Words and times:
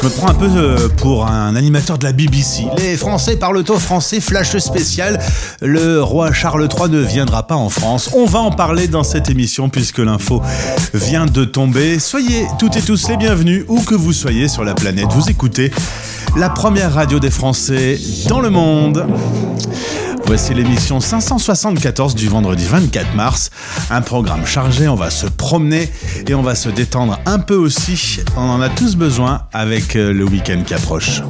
Je 0.00 0.06
me 0.06 0.10
prends 0.10 0.28
un 0.28 0.34
peu 0.34 0.48
euh, 0.54 0.88
pour 0.88 1.26
un 1.26 1.56
animateur 1.56 1.98
de 1.98 2.04
la 2.04 2.12
BBC. 2.12 2.66
Les 2.76 2.96
Français 2.96 3.34
parlent 3.34 3.56
au 3.56 3.78
français, 3.78 4.20
flash 4.20 4.56
spécial. 4.58 5.18
Le 5.60 6.00
roi 6.00 6.32
Charles 6.32 6.68
III 6.72 6.88
ne 6.88 7.00
viendra 7.00 7.48
pas 7.48 7.56
en 7.56 7.68
France. 7.68 8.10
On 8.14 8.24
va 8.24 8.38
en 8.38 8.52
parler 8.52 8.86
dans 8.86 9.02
cette 9.02 9.28
émission 9.28 9.68
puisque 9.68 9.98
l'info 9.98 10.40
vient 10.94 11.26
de 11.26 11.44
tomber. 11.44 11.98
Soyez 11.98 12.46
toutes 12.60 12.76
et 12.76 12.82
tous 12.82 13.08
les 13.08 13.16
bienvenus, 13.16 13.64
où 13.66 13.80
que 13.80 13.96
vous 13.96 14.12
soyez 14.12 14.46
sur 14.46 14.62
la 14.62 14.74
planète. 14.74 15.08
Vous 15.10 15.30
écoutez 15.30 15.72
la 16.36 16.48
première 16.48 16.94
radio 16.94 17.18
des 17.18 17.30
Français 17.30 17.98
dans 18.28 18.40
le 18.40 18.50
monde. 18.50 19.04
Voici 20.28 20.52
l'émission 20.52 21.00
574 21.00 22.14
du 22.14 22.28
vendredi 22.28 22.66
24 22.66 23.14
mars. 23.14 23.50
Un 23.90 24.02
programme 24.02 24.44
chargé, 24.44 24.86
on 24.86 24.94
va 24.94 25.08
se 25.10 25.26
promener 25.26 25.88
et 26.26 26.34
on 26.34 26.42
va 26.42 26.54
se 26.54 26.68
détendre 26.68 27.18
un 27.24 27.38
peu 27.38 27.54
aussi. 27.56 28.20
On 28.36 28.42
en 28.42 28.60
a 28.60 28.68
tous 28.68 28.94
besoin 28.94 29.42
avec 29.54 29.96
euh, 29.96 30.12
le 30.12 30.24
week-end 30.24 30.62
qui 30.66 30.74
approche. 30.74 31.22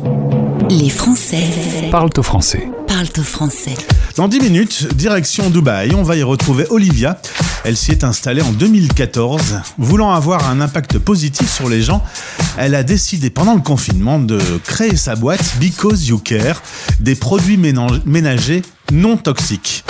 Les 0.68 0.90
Français 0.90 1.44
Parlent 1.92 2.10
au 2.18 2.22
français. 2.24 2.68
parlent 2.88 3.06
au 3.18 3.22
français. 3.22 3.74
Dans 4.16 4.26
10 4.26 4.40
minutes, 4.40 4.88
direction 4.96 5.48
Dubaï, 5.48 5.94
on 5.94 6.02
va 6.02 6.16
y 6.16 6.24
retrouver 6.24 6.66
Olivia. 6.70 7.20
Elle 7.64 7.76
s'y 7.76 7.92
est 7.92 8.02
installée 8.02 8.42
en 8.42 8.50
2014. 8.52 9.60
Voulant 9.78 10.10
avoir 10.12 10.50
un 10.50 10.60
impact 10.60 10.98
positif 10.98 11.48
sur 11.50 11.68
les 11.68 11.82
gens, 11.82 12.02
elle 12.58 12.74
a 12.74 12.82
décidé 12.82 13.30
pendant 13.30 13.54
le 13.54 13.60
confinement 13.60 14.18
de 14.18 14.40
créer 14.64 14.96
sa 14.96 15.14
boîte 15.14 15.54
Because 15.60 16.08
You 16.08 16.18
Care, 16.18 16.60
des 16.98 17.14
produits 17.14 17.56
ménage- 17.56 18.02
ménagers 18.04 18.62
non 18.92 19.16
toxiques. 19.16 19.84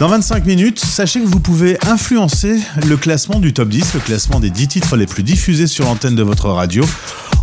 Dans 0.00 0.08
25 0.08 0.46
minutes, 0.46 0.80
sachez 0.80 1.20
que 1.20 1.26
vous 1.26 1.40
pouvez 1.40 1.78
influencer 1.86 2.60
le 2.86 2.96
classement 2.96 3.38
du 3.38 3.52
top 3.52 3.68
10, 3.68 3.94
le 3.94 4.00
classement 4.00 4.40
des 4.40 4.50
10 4.50 4.68
titres 4.68 4.96
les 4.96 5.06
plus 5.06 5.22
diffusés 5.22 5.66
sur 5.66 5.84
l'antenne 5.84 6.14
de 6.14 6.22
votre 6.22 6.48
radio, 6.48 6.84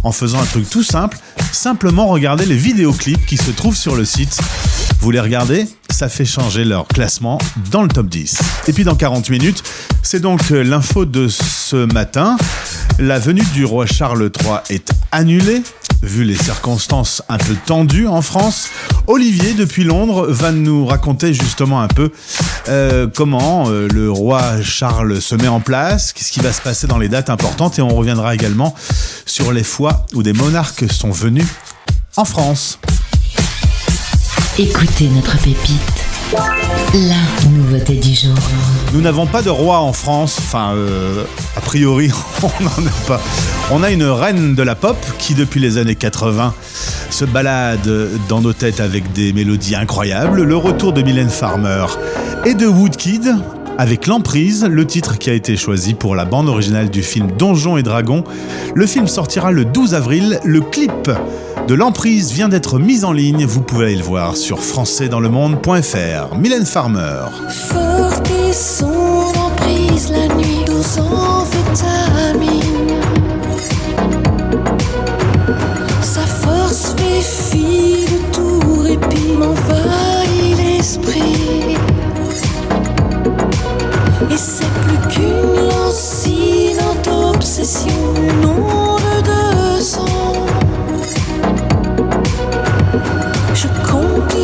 en 0.03 0.11
faisant 0.11 0.41
un 0.41 0.45
truc 0.45 0.69
tout 0.69 0.83
simple, 0.83 1.17
simplement 1.51 2.07
regarder 2.07 2.45
les 2.45 2.55
vidéoclips 2.55 3.25
qui 3.25 3.37
se 3.37 3.51
trouvent 3.51 3.77
sur 3.77 3.95
le 3.95 4.05
site. 4.05 4.39
Vous 5.01 5.11
les 5.11 5.19
regardez, 5.19 5.67
ça 5.89 6.09
fait 6.09 6.25
changer 6.25 6.65
leur 6.65 6.87
classement 6.87 7.37
dans 7.71 7.83
le 7.83 7.89
top 7.89 8.07
10. 8.07 8.39
Et 8.67 8.73
puis 8.73 8.83
dans 8.83 8.95
40 8.95 9.29
minutes, 9.29 9.63
c'est 10.03 10.19
donc 10.19 10.51
euh, 10.51 10.63
l'info 10.63 11.05
de 11.05 11.27
ce 11.27 11.85
matin. 11.93 12.37
La 12.99 13.19
venue 13.19 13.43
du 13.53 13.63
roi 13.65 13.85
Charles 13.85 14.29
III 14.43 14.57
est 14.69 14.91
annulée. 15.11 15.61
Vu 16.01 16.23
les 16.23 16.35
circonstances 16.35 17.21
un 17.27 17.37
peu 17.37 17.55
tendues 17.65 18.07
en 18.07 18.21
France, 18.21 18.69
Olivier 19.07 19.53
depuis 19.53 19.83
Londres 19.83 20.27
va 20.27 20.51
nous 20.51 20.85
raconter 20.85 21.33
justement 21.33 21.81
un 21.81 21.89
peu 21.89 22.11
euh, 22.69 23.07
comment 23.13 23.65
euh, 23.67 23.87
le 23.89 24.09
roi 24.09 24.61
Charles 24.61 25.21
se 25.21 25.35
met 25.35 25.49
en 25.49 25.59
place, 25.59 26.13
qu'est-ce 26.13 26.31
qui 26.31 26.39
va 26.39 26.53
se 26.53 26.61
passer 26.61 26.87
dans 26.87 26.97
les 26.97 27.09
dates 27.09 27.29
importantes 27.29 27.79
et 27.79 27.81
on 27.81 27.89
reviendra 27.89 28.33
également 28.33 28.73
sur 29.25 29.51
les 29.51 29.63
fois 29.63 30.05
où 30.13 30.23
des 30.23 30.33
monarques 30.33 30.89
sont 30.89 31.11
venus 31.11 31.47
en 32.15 32.23
France. 32.23 32.79
Écoutez 34.57 35.09
notre 35.09 35.37
pépite. 35.37 36.58
La 36.93 37.49
nouveauté 37.51 37.97
du 37.97 38.15
jour. 38.15 38.35
Nous 38.93 39.01
n'avons 39.01 39.27
pas 39.27 39.43
de 39.43 39.49
roi 39.51 39.77
en 39.77 39.93
France, 39.93 40.37
enfin, 40.39 40.73
euh, 40.73 41.23
a 41.55 41.61
priori, 41.61 42.09
on 42.41 42.63
n'en 42.63 42.87
a 42.87 43.07
pas. 43.07 43.21
On 43.69 43.83
a 43.83 43.91
une 43.91 44.05
reine 44.05 44.55
de 44.55 44.63
la 44.63 44.73
pop 44.73 44.97
qui, 45.19 45.35
depuis 45.35 45.59
les 45.59 45.77
années 45.77 45.93
80, 45.93 46.51
se 47.11 47.25
balade 47.25 47.87
dans 48.27 48.41
nos 48.41 48.53
têtes 48.53 48.79
avec 48.79 49.13
des 49.13 49.33
mélodies 49.33 49.75
incroyables. 49.75 50.41
Le 50.41 50.57
retour 50.57 50.91
de 50.91 51.03
Mylène 51.03 51.29
Farmer 51.29 51.85
et 52.43 52.55
de 52.55 52.65
Woodkid 52.65 53.35
avec 53.77 54.07
L'Emprise, 54.07 54.65
le 54.65 54.85
titre 54.87 55.19
qui 55.19 55.29
a 55.29 55.33
été 55.33 55.57
choisi 55.57 55.93
pour 55.93 56.15
la 56.15 56.25
bande 56.25 56.49
originale 56.49 56.89
du 56.89 57.03
film 57.03 57.29
Donjons 57.37 57.77
et 57.77 57.83
Dragons. 57.83 58.23
Le 58.73 58.87
film 58.87 59.07
sortira 59.07 59.51
le 59.51 59.63
12 59.63 59.93
avril. 59.93 60.39
Le 60.43 60.61
clip 60.61 61.11
de 61.69 61.75
L'Emprise 61.75 62.31
vient 62.31 62.49
d'être 62.49 62.79
mis 62.79 63.05
en 63.05 63.11
ligne. 63.11 63.45
Vous 63.45 63.61
pouvez 63.61 63.85
aller 63.85 63.95
le 63.95 64.01
voir 64.01 64.35
sur 64.35 64.59
françaisdanslemonde.fr. 64.59 66.35
Mylène 66.35 66.65
Farmer. 66.65 67.25
Son 68.51 68.87
emprise 68.87 70.09
la 70.09 70.33
nuit. 70.33 70.65
Sa 76.01 76.21
force 76.21 76.95
fait 76.97 77.21
fi 77.21 78.05
de 78.05 78.17
tout 78.33 78.81
répit, 78.81 79.33
m'envahit 79.37 80.57
l'esprit. 80.57 81.77
Et 84.31 84.37
c'est 84.37 84.65
plus 84.65 84.97
qu'une 85.13 85.69
lancinante 85.69 87.07
obsession, 87.35 87.93
une 88.17 88.78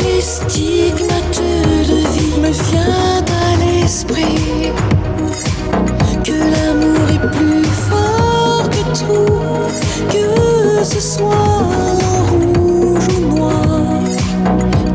les 0.04 0.20
stigmates 0.20 1.40
de 1.88 1.94
vie, 2.12 2.40
me 2.40 2.50
vient 2.50 3.24
à 3.44 3.56
l'esprit. 3.62 4.72
Que 6.24 6.32
l'amour 6.32 7.04
est 7.14 7.26
plus 7.36 7.64
fort 7.88 8.68
que 8.70 8.82
tout, 8.98 9.42
que 10.10 10.84
ce 10.84 11.00
soit 11.00 11.62
rouge 12.30 13.08
ou 13.16 13.36
noir, 13.36 14.02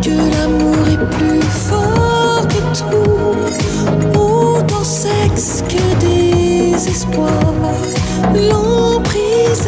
que 0.02 0.16
l'amour 0.34 0.84
est 0.88 1.06
plus 1.18 1.42
fort 1.42 2.48
que 2.48 2.62
tout, 2.78 4.20
autant 4.20 4.84
sexe 4.84 5.64
que 5.70 5.86
désespoir, 6.00 7.32
l'emprise 8.34 9.68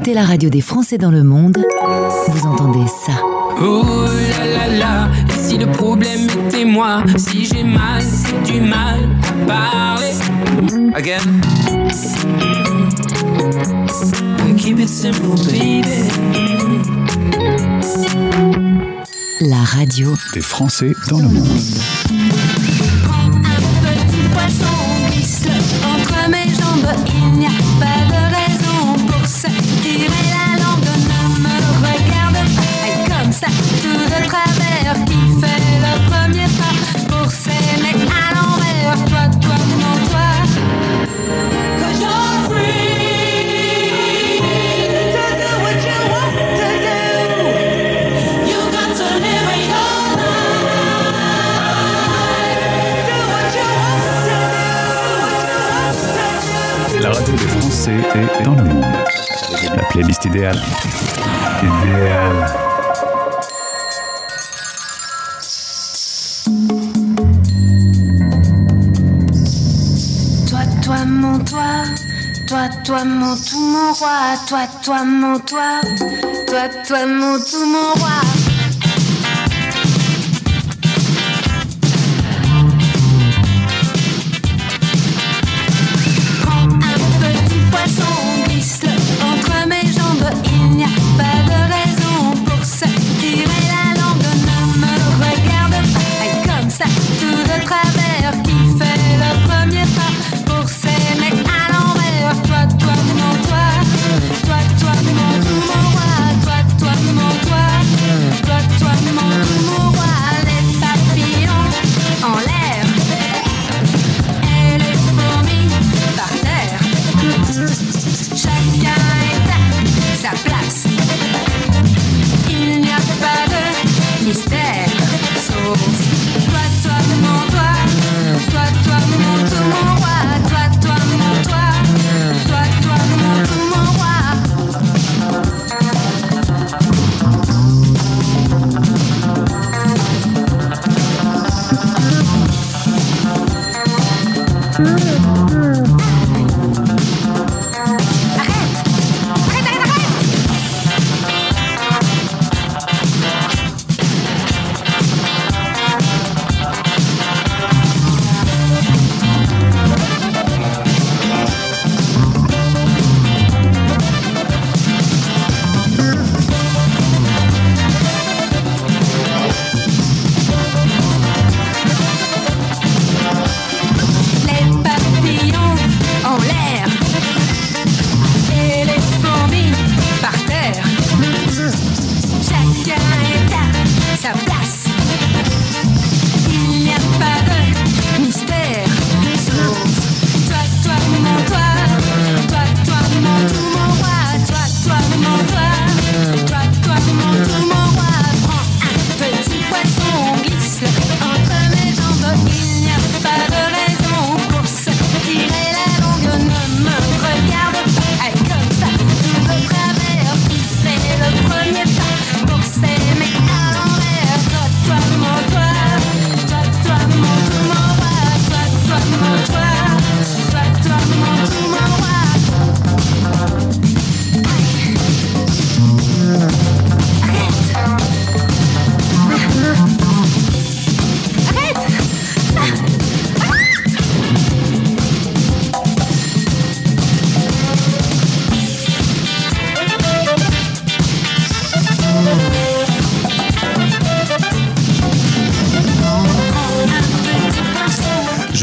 écoutez 0.00 0.14
la 0.14 0.24
radio 0.24 0.48
des 0.48 0.62
Français 0.62 0.96
dans 0.96 1.10
le 1.10 1.22
monde, 1.22 1.58
vous 2.28 2.46
entendez 2.46 2.86
ça. 3.04 3.12
Oh 3.60 3.84
là 4.30 4.46
là 4.46 4.78
là, 4.78 5.10
et 5.28 5.38
si 5.38 5.58
le 5.58 5.70
problème 5.70 6.26
était 6.46 6.64
moi, 6.64 7.04
si 7.18 7.44
j'ai 7.44 7.62
mal, 7.62 8.02
c'est 8.02 8.50
du 8.50 8.62
mal 8.62 8.98
à 9.28 9.46
parler. 9.46 10.12
Again. 10.94 11.18
Keep 14.56 14.78
it 14.78 14.88
simple, 14.88 15.36
baby. 15.44 15.82
La 19.42 19.62
radio 19.62 20.14
Des 20.32 20.40
Français 20.40 20.94
dans 21.10 21.18
le 21.18 21.28
monde. 21.28 21.99
La 60.22 60.26
playlist 60.26 60.26
idéale. 60.26 60.60
Idéale. 61.62 62.46
Toi, 70.48 70.60
toi, 70.82 71.04
mon 71.06 71.38
toi, 71.44 71.60
toi, 72.46 72.68
toi, 72.84 73.04
mon 73.04 73.36
tout, 73.36 73.60
mon 73.60 73.92
roi, 73.94 74.36
toi, 74.46 74.66
toi, 74.82 75.04
mon 75.04 75.38
toi, 75.38 75.80
toi, 76.46 76.68
toi, 76.86 77.06
mon 77.06 77.38
tout, 77.38 77.66
mon 77.66 77.92
roi. 78.00 78.49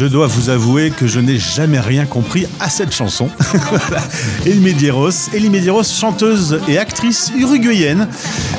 Dois 0.07 0.27
vous 0.27 0.49
avouer 0.49 0.91
que 0.91 1.07
je 1.07 1.19
n'ai 1.19 1.37
jamais 1.37 1.79
rien 1.79 2.05
compris 2.05 2.45
à 2.59 2.69
cette 2.69 2.93
chanson. 2.93 3.29
Voilà. 3.69 4.01
Elie 4.45 4.59
Medeiros, 4.59 5.29
Elie 5.33 5.49
Medeiros, 5.49 5.83
chanteuse 5.83 6.59
et 6.67 6.77
actrice 6.77 7.31
uruguayenne, 7.37 8.07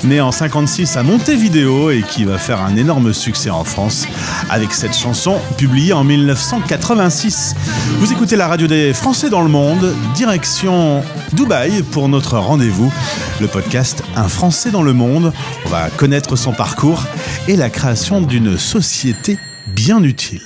née 0.04 0.20
en 0.20 0.32
56 0.32 0.96
à 0.96 1.02
Montevideo 1.02 1.90
et 1.90 2.02
qui 2.02 2.24
va 2.24 2.38
faire 2.38 2.60
un 2.60 2.76
énorme 2.76 3.12
succès 3.12 3.50
en 3.50 3.64
France 3.64 4.06
avec 4.50 4.72
cette 4.72 4.94
chanson 4.94 5.38
publiée 5.56 5.92
en 5.92 6.04
1986. 6.04 7.54
Vous 7.98 8.12
écoutez 8.12 8.36
la 8.36 8.48
radio 8.48 8.66
des 8.66 8.92
Français 8.92 9.30
dans 9.30 9.42
le 9.42 9.48
monde, 9.48 9.94
direction 10.14 11.02
Dubaï 11.32 11.82
pour 11.82 12.08
notre 12.08 12.38
rendez-vous, 12.38 12.92
le 13.40 13.46
podcast 13.46 14.02
Un 14.16 14.28
Français 14.28 14.70
dans 14.70 14.82
le 14.82 14.92
monde. 14.92 15.32
On 15.66 15.68
va 15.68 15.90
connaître 15.90 16.36
son 16.36 16.52
parcours 16.52 17.04
et 17.46 17.56
la 17.56 17.70
création 17.70 18.20
d'une 18.20 18.58
société 18.58 19.38
bien 19.66 20.02
utile. 20.02 20.42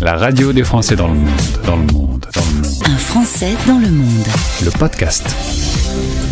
La 0.00 0.16
radio 0.16 0.52
des 0.52 0.64
Français 0.64 0.96
dans 0.96 1.06
le 1.06 1.14
monde. 1.14 1.28
Dans 1.64 1.76
le 1.76 1.82
monde. 1.92 2.26
Dans 2.34 2.40
le 2.40 2.68
monde. 2.68 2.82
Un 2.84 2.96
Français 2.96 3.54
dans 3.66 3.78
le 3.78 3.90
monde. 3.90 4.26
Le 4.64 4.70
podcast. 4.70 5.24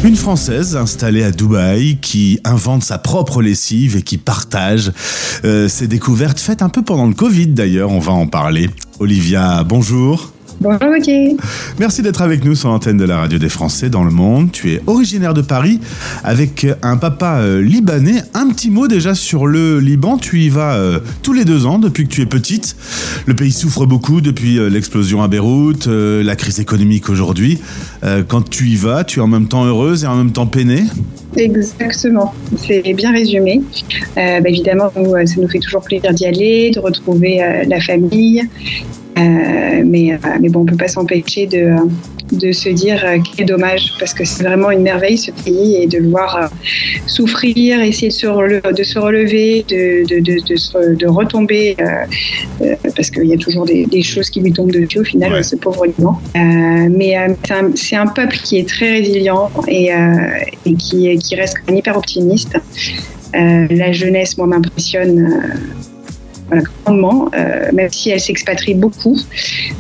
Une 0.04 0.16
Française 0.16 0.76
installée 0.76 1.23
à 1.23 1.31
Dubaï 1.31 1.99
qui 2.00 2.40
invente 2.45 2.83
sa 2.83 2.99
propre 2.99 3.40
lessive 3.40 3.97
et 3.97 4.02
qui 4.02 4.19
partage 4.19 4.92
euh, 5.45 5.69
ses 5.69 5.87
découvertes 5.87 6.40
faites 6.40 6.61
un 6.61 6.69
peu 6.69 6.83
pendant 6.83 7.07
le 7.07 7.14
Covid 7.14 7.49
d'ailleurs, 7.49 7.90
on 7.90 8.00
va 8.00 8.12
en 8.12 8.26
parler. 8.26 8.69
Olivia, 8.99 9.62
bonjour. 9.64 10.32
Bonjour 10.62 10.95
Gauthier. 10.95 11.37
Merci 11.81 12.02
d'être 12.02 12.23
avec 12.23 12.45
nous 12.45 12.54
sur 12.54 12.69
l'antenne 12.69 12.97
de 12.97 13.04
la 13.04 13.16
radio 13.19 13.37
des 13.37 13.49
Français 13.49 13.90
dans 13.90 14.04
le 14.04 14.12
monde. 14.12 14.52
Tu 14.52 14.71
es 14.71 14.81
originaire 14.87 15.35
de 15.35 15.42
Paris 15.42 15.81
avec 16.23 16.69
un 16.83 16.97
papa 16.97 17.38
euh, 17.38 17.61
libanais. 17.61 18.23
Un 18.33 18.49
petit 18.49 18.71
mot 18.71 18.87
déjà 18.87 19.16
sur 19.16 19.49
le 19.49 19.81
Liban. 19.81 20.19
Tu 20.19 20.38
y 20.38 20.50
vas 20.50 20.75
euh, 20.75 21.00
tous 21.23 21.33
les 21.33 21.45
deux 21.45 21.66
ans 21.66 21.81
depuis 21.81 22.07
que 22.07 22.12
tu 22.14 22.21
es 22.21 22.26
petite. 22.26 22.76
Le 23.26 23.35
pays 23.35 23.50
souffre 23.50 23.87
beaucoup 23.87 24.21
depuis 24.21 24.61
euh, 24.61 24.69
l'explosion 24.69 25.21
à 25.25 25.26
Beyrouth, 25.26 25.88
euh, 25.88 26.23
la 26.23 26.37
crise 26.37 26.61
économique 26.61 27.11
aujourd'hui. 27.11 27.59
Euh, 28.04 28.23
quand 28.26 28.49
tu 28.49 28.69
y 28.69 28.76
vas, 28.76 29.02
tu 29.02 29.19
es 29.19 29.23
en 29.23 29.26
même 29.26 29.49
temps 29.49 29.64
heureuse 29.64 30.04
et 30.04 30.07
en 30.07 30.14
même 30.14 30.31
temps 30.31 30.47
peinée. 30.47 30.85
Exactement, 31.37 32.35
c'est 32.57 32.92
bien 32.92 33.11
résumé. 33.12 33.62
Euh, 34.19 34.40
bah, 34.40 34.49
évidemment, 34.49 34.92
nous, 34.97 35.14
euh, 35.14 35.25
ça 35.25 35.40
nous 35.40 35.49
fait 35.49 35.61
toujours 35.61 35.83
plaisir 35.83 36.12
d'y 36.12 36.26
aller, 36.26 36.71
de 36.71 36.78
retrouver 36.78 37.42
euh, 37.42 37.64
la 37.66 37.81
famille. 37.81 38.42
Euh, 39.19 39.83
mais, 39.85 40.12
euh, 40.14 40.16
mais 40.40 40.49
bon, 40.49 40.61
on 40.61 40.64
ne 40.64 40.71
peut 40.71 40.76
pas 40.76 40.88
s'empêcher 40.88 41.47
de, 41.47 41.75
de 42.33 42.50
se 42.52 42.71
dire 42.71 43.02
euh, 43.04 43.19
quel 43.37 43.47
dommage, 43.47 43.92
parce 43.99 44.14
que 44.14 44.25
c'est 44.25 44.42
vraiment 44.42 44.71
une 44.71 44.81
merveille 44.83 45.19
ce 45.19 45.31
pays 45.31 45.76
et 45.83 45.87
de 45.87 45.99
le 45.99 46.09
voir 46.09 46.50
souffrir, 47.07 47.81
essayer 47.83 48.09
de 48.09 48.12
se, 48.14 48.26
rele- 48.26 48.75
de 48.75 48.83
se 48.83 48.99
relever, 48.99 49.64
de, 49.69 50.07
de, 50.09 50.21
de, 50.21 50.95
de, 50.95 51.07
retomber, 51.07 51.76
euh, 51.81 52.75
parce 52.97 53.11
qu'il 53.11 53.26
y 53.26 53.35
a 53.35 53.37
toujours 53.37 53.66
des, 53.66 53.85
des 53.87 54.02
choses 54.02 54.31
qui 54.31 54.40
lui 54.40 54.52
tombent 54.52 54.73
dessus 54.73 55.00
au 55.00 55.04
final, 55.04 55.33
Ouais. 55.33 55.42
ce 55.42 55.57
pauvre 55.57 55.85
Liban. 55.87 56.19
Euh, 56.37 56.38
mais 56.90 57.14
c'est 57.75 57.97
un, 57.97 58.02
un 58.02 58.07
peuple 58.07 58.37
qui 58.42 58.59
est 58.59 58.69
très 58.69 58.92
résilient 58.92 59.50
et, 59.69 59.92
euh, 59.92 59.99
et 60.64 60.75
qui, 60.75 61.16
qui 61.19 61.35
reste 61.37 61.57
hyper 61.71 61.97
optimiste. 61.97 62.57
La 63.35 63.92
jeunesse, 63.92 64.37
moi, 64.38 64.47
m'impressionne. 64.47 65.42
Grandement, 66.61 67.30
euh, 67.35 67.71
même 67.73 67.90
si 67.90 68.11
elle 68.11 68.21
s'expatrie 68.21 68.75
beaucoup. 68.75 69.18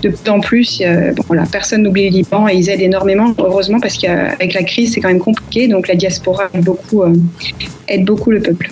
De 0.02 0.08
plus 0.08 0.30
en 0.30 0.40
plus, 0.40 0.80
euh, 0.84 1.12
bon, 1.12 1.22
voilà, 1.26 1.44
personne 1.50 1.82
n'oublie 1.82 2.08
le 2.08 2.16
Liban 2.16 2.48
et 2.48 2.54
ils 2.54 2.68
aident 2.68 2.80
énormément, 2.80 3.34
heureusement, 3.38 3.80
parce 3.80 3.98
qu'avec 3.98 4.54
la 4.54 4.62
crise, 4.62 4.94
c'est 4.94 5.00
quand 5.00 5.08
même 5.08 5.18
compliqué. 5.18 5.68
Donc 5.68 5.88
la 5.88 5.94
diaspora 5.94 6.44
aide 6.54 6.64
beaucoup, 6.64 7.02
euh, 7.02 7.14
aide 7.88 8.04
beaucoup 8.04 8.30
le 8.30 8.40
peuple. 8.40 8.70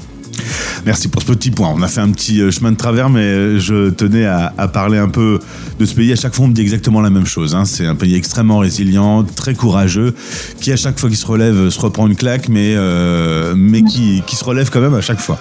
Merci 0.87 1.09
pour 1.09 1.21
ce 1.21 1.27
petit 1.27 1.51
point. 1.51 1.71
On 1.77 1.83
a 1.83 1.89
fait 1.89 2.01
un 2.01 2.11
petit 2.11 2.39
chemin 2.51 2.73
de 2.73 2.77
travers, 2.77 3.11
mais 3.11 3.59
je 3.59 3.91
tenais 3.91 4.25
à, 4.25 4.55
à 4.57 4.67
parler 4.67 4.97
un 4.97 5.09
peu 5.09 5.39
de 5.79 5.85
ce 5.85 5.95
pays. 5.95 6.11
À 6.13 6.17
chaque 6.17 6.35
fois, 6.35 6.47
on 6.47 6.49
me 6.49 6.55
dit 6.55 6.63
exactement 6.63 7.03
la 7.03 7.11
même 7.11 7.27
chose. 7.27 7.55
hein. 7.55 7.67
C'est 7.67 7.85
un 7.87 7.95
pays 7.95 8.15
extrêmement 8.15 8.59
résilient, 8.59 9.23
très 9.25 9.55
courageux, 9.55 10.15
qui 10.61 10.73
à 10.73 10.77
chaque 10.77 10.99
fois 10.99 11.11
qu'il 11.11 11.19
se 11.19 11.27
relève 11.27 11.69
se 11.69 11.79
reprend 11.81 12.07
une 12.07 12.17
claque, 12.17 12.49
mais, 12.49 12.73
euh, 12.77 13.53
mais 13.55 13.83
qui, 13.83 14.23
qui 14.27 14.37
se 14.37 14.45
relève 14.45 14.71
quand 14.71 14.81
même 14.81 14.95
à 14.95 15.03
chaque 15.03 15.21
fois. 15.21 15.39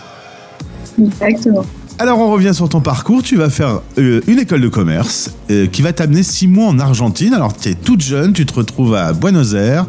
Exactement. 1.02 1.66
Alors 2.02 2.20
on 2.20 2.32
revient 2.32 2.54
sur 2.54 2.70
ton 2.70 2.80
parcours, 2.80 3.24
tu 3.24 3.36
vas 3.36 3.50
faire 3.50 3.82
euh, 3.98 4.22
une 4.26 4.40
école 4.40 4.62
de 4.62 4.70
commerce 4.70 5.32
euh, 5.52 5.68
qui 5.68 5.82
va 5.82 5.92
t'amener 5.92 6.24
six 6.24 6.48
mois 6.48 6.68
en 6.68 6.80
Argentine. 6.80 7.34
Alors 7.34 7.54
tu 7.54 7.68
es 7.68 7.74
toute 7.74 8.00
jeune, 8.00 8.32
tu 8.32 8.46
te 8.46 8.54
retrouves 8.54 8.96
à 8.96 9.12
Buenos 9.12 9.54
Aires. 9.54 9.86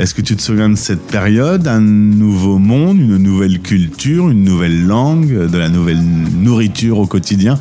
Est-ce 0.00 0.12
que 0.12 0.22
tu 0.22 0.34
te 0.34 0.42
souviens 0.42 0.68
de 0.68 0.74
cette 0.74 1.02
période? 1.02 1.68
Un 1.68 1.78
nouveau 1.80 2.58
monde, 2.58 2.98
une 2.98 3.16
nouvelle 3.16 3.60
culture, 3.60 4.28
une 4.28 4.42
nouvelle 4.42 4.84
langue, 4.84 5.48
de 5.48 5.56
la 5.56 5.68
nouvelle 5.68 6.02
nourriture 6.02 6.98
au 6.98 7.06
quotidien. 7.06 7.56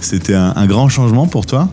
C'était 0.00 0.34
un 0.34 0.66
grand 0.66 0.88
changement 0.88 1.26
pour 1.26 1.44
toi? 1.44 1.68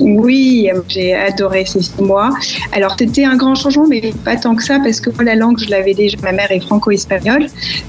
Oui, 0.00 0.70
j'ai 0.88 1.14
adoré 1.14 1.64
ces 1.66 1.82
six 1.82 2.00
mois. 2.02 2.30
Alors, 2.72 2.96
c'était 2.98 3.24
un 3.24 3.36
grand 3.36 3.54
changement, 3.54 3.86
mais 3.86 4.12
pas 4.24 4.36
tant 4.36 4.54
que 4.54 4.62
ça, 4.62 4.78
parce 4.82 5.00
que 5.00 5.10
moi, 5.10 5.24
la 5.24 5.34
langue, 5.34 5.58
je 5.58 5.70
l'avais 5.70 5.94
déjà. 5.94 6.16
Ma 6.22 6.32
mère 6.32 6.50
est 6.50 6.60
franco-espagnole, 6.60 7.46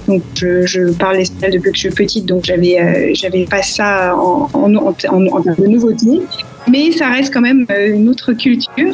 donc 0.08 0.22
je, 0.36 0.66
je 0.66 0.92
parle 0.92 1.18
l'espagnol 1.18 1.52
depuis 1.52 1.72
que 1.72 1.78
je 1.78 1.82
suis 1.82 1.90
petite, 1.90 2.26
donc 2.26 2.46
j'avais, 2.46 2.80
euh, 2.80 3.12
j'avais 3.14 3.46
pas 3.46 3.62
ça 3.62 4.16
en, 4.16 4.50
en, 4.54 4.76
en, 4.76 4.94
en, 5.08 5.40
de 5.40 5.68
nouveauté. 5.68 6.22
Mais 6.70 6.92
ça 6.92 7.10
reste 7.10 7.34
quand 7.34 7.42
même 7.42 7.66
euh, 7.72 7.96
une 7.96 8.10
autre 8.10 8.34
culture 8.34 8.94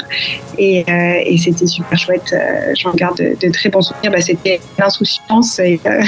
et, 0.57 0.85
euh, 0.87 1.21
et 1.25 1.37
c'était 1.37 1.67
super 1.67 1.97
chouette. 1.97 2.33
Euh, 2.33 2.73
J'en 2.79 2.93
garde 2.93 3.17
de, 3.17 3.51
très 3.51 3.69
bons 3.69 3.81
souvenirs. 3.81 4.11
Bah, 4.11 4.21
c'était 4.21 4.59
l'insouciance 4.79 5.59
et, 5.59 5.79
euh, 5.85 6.01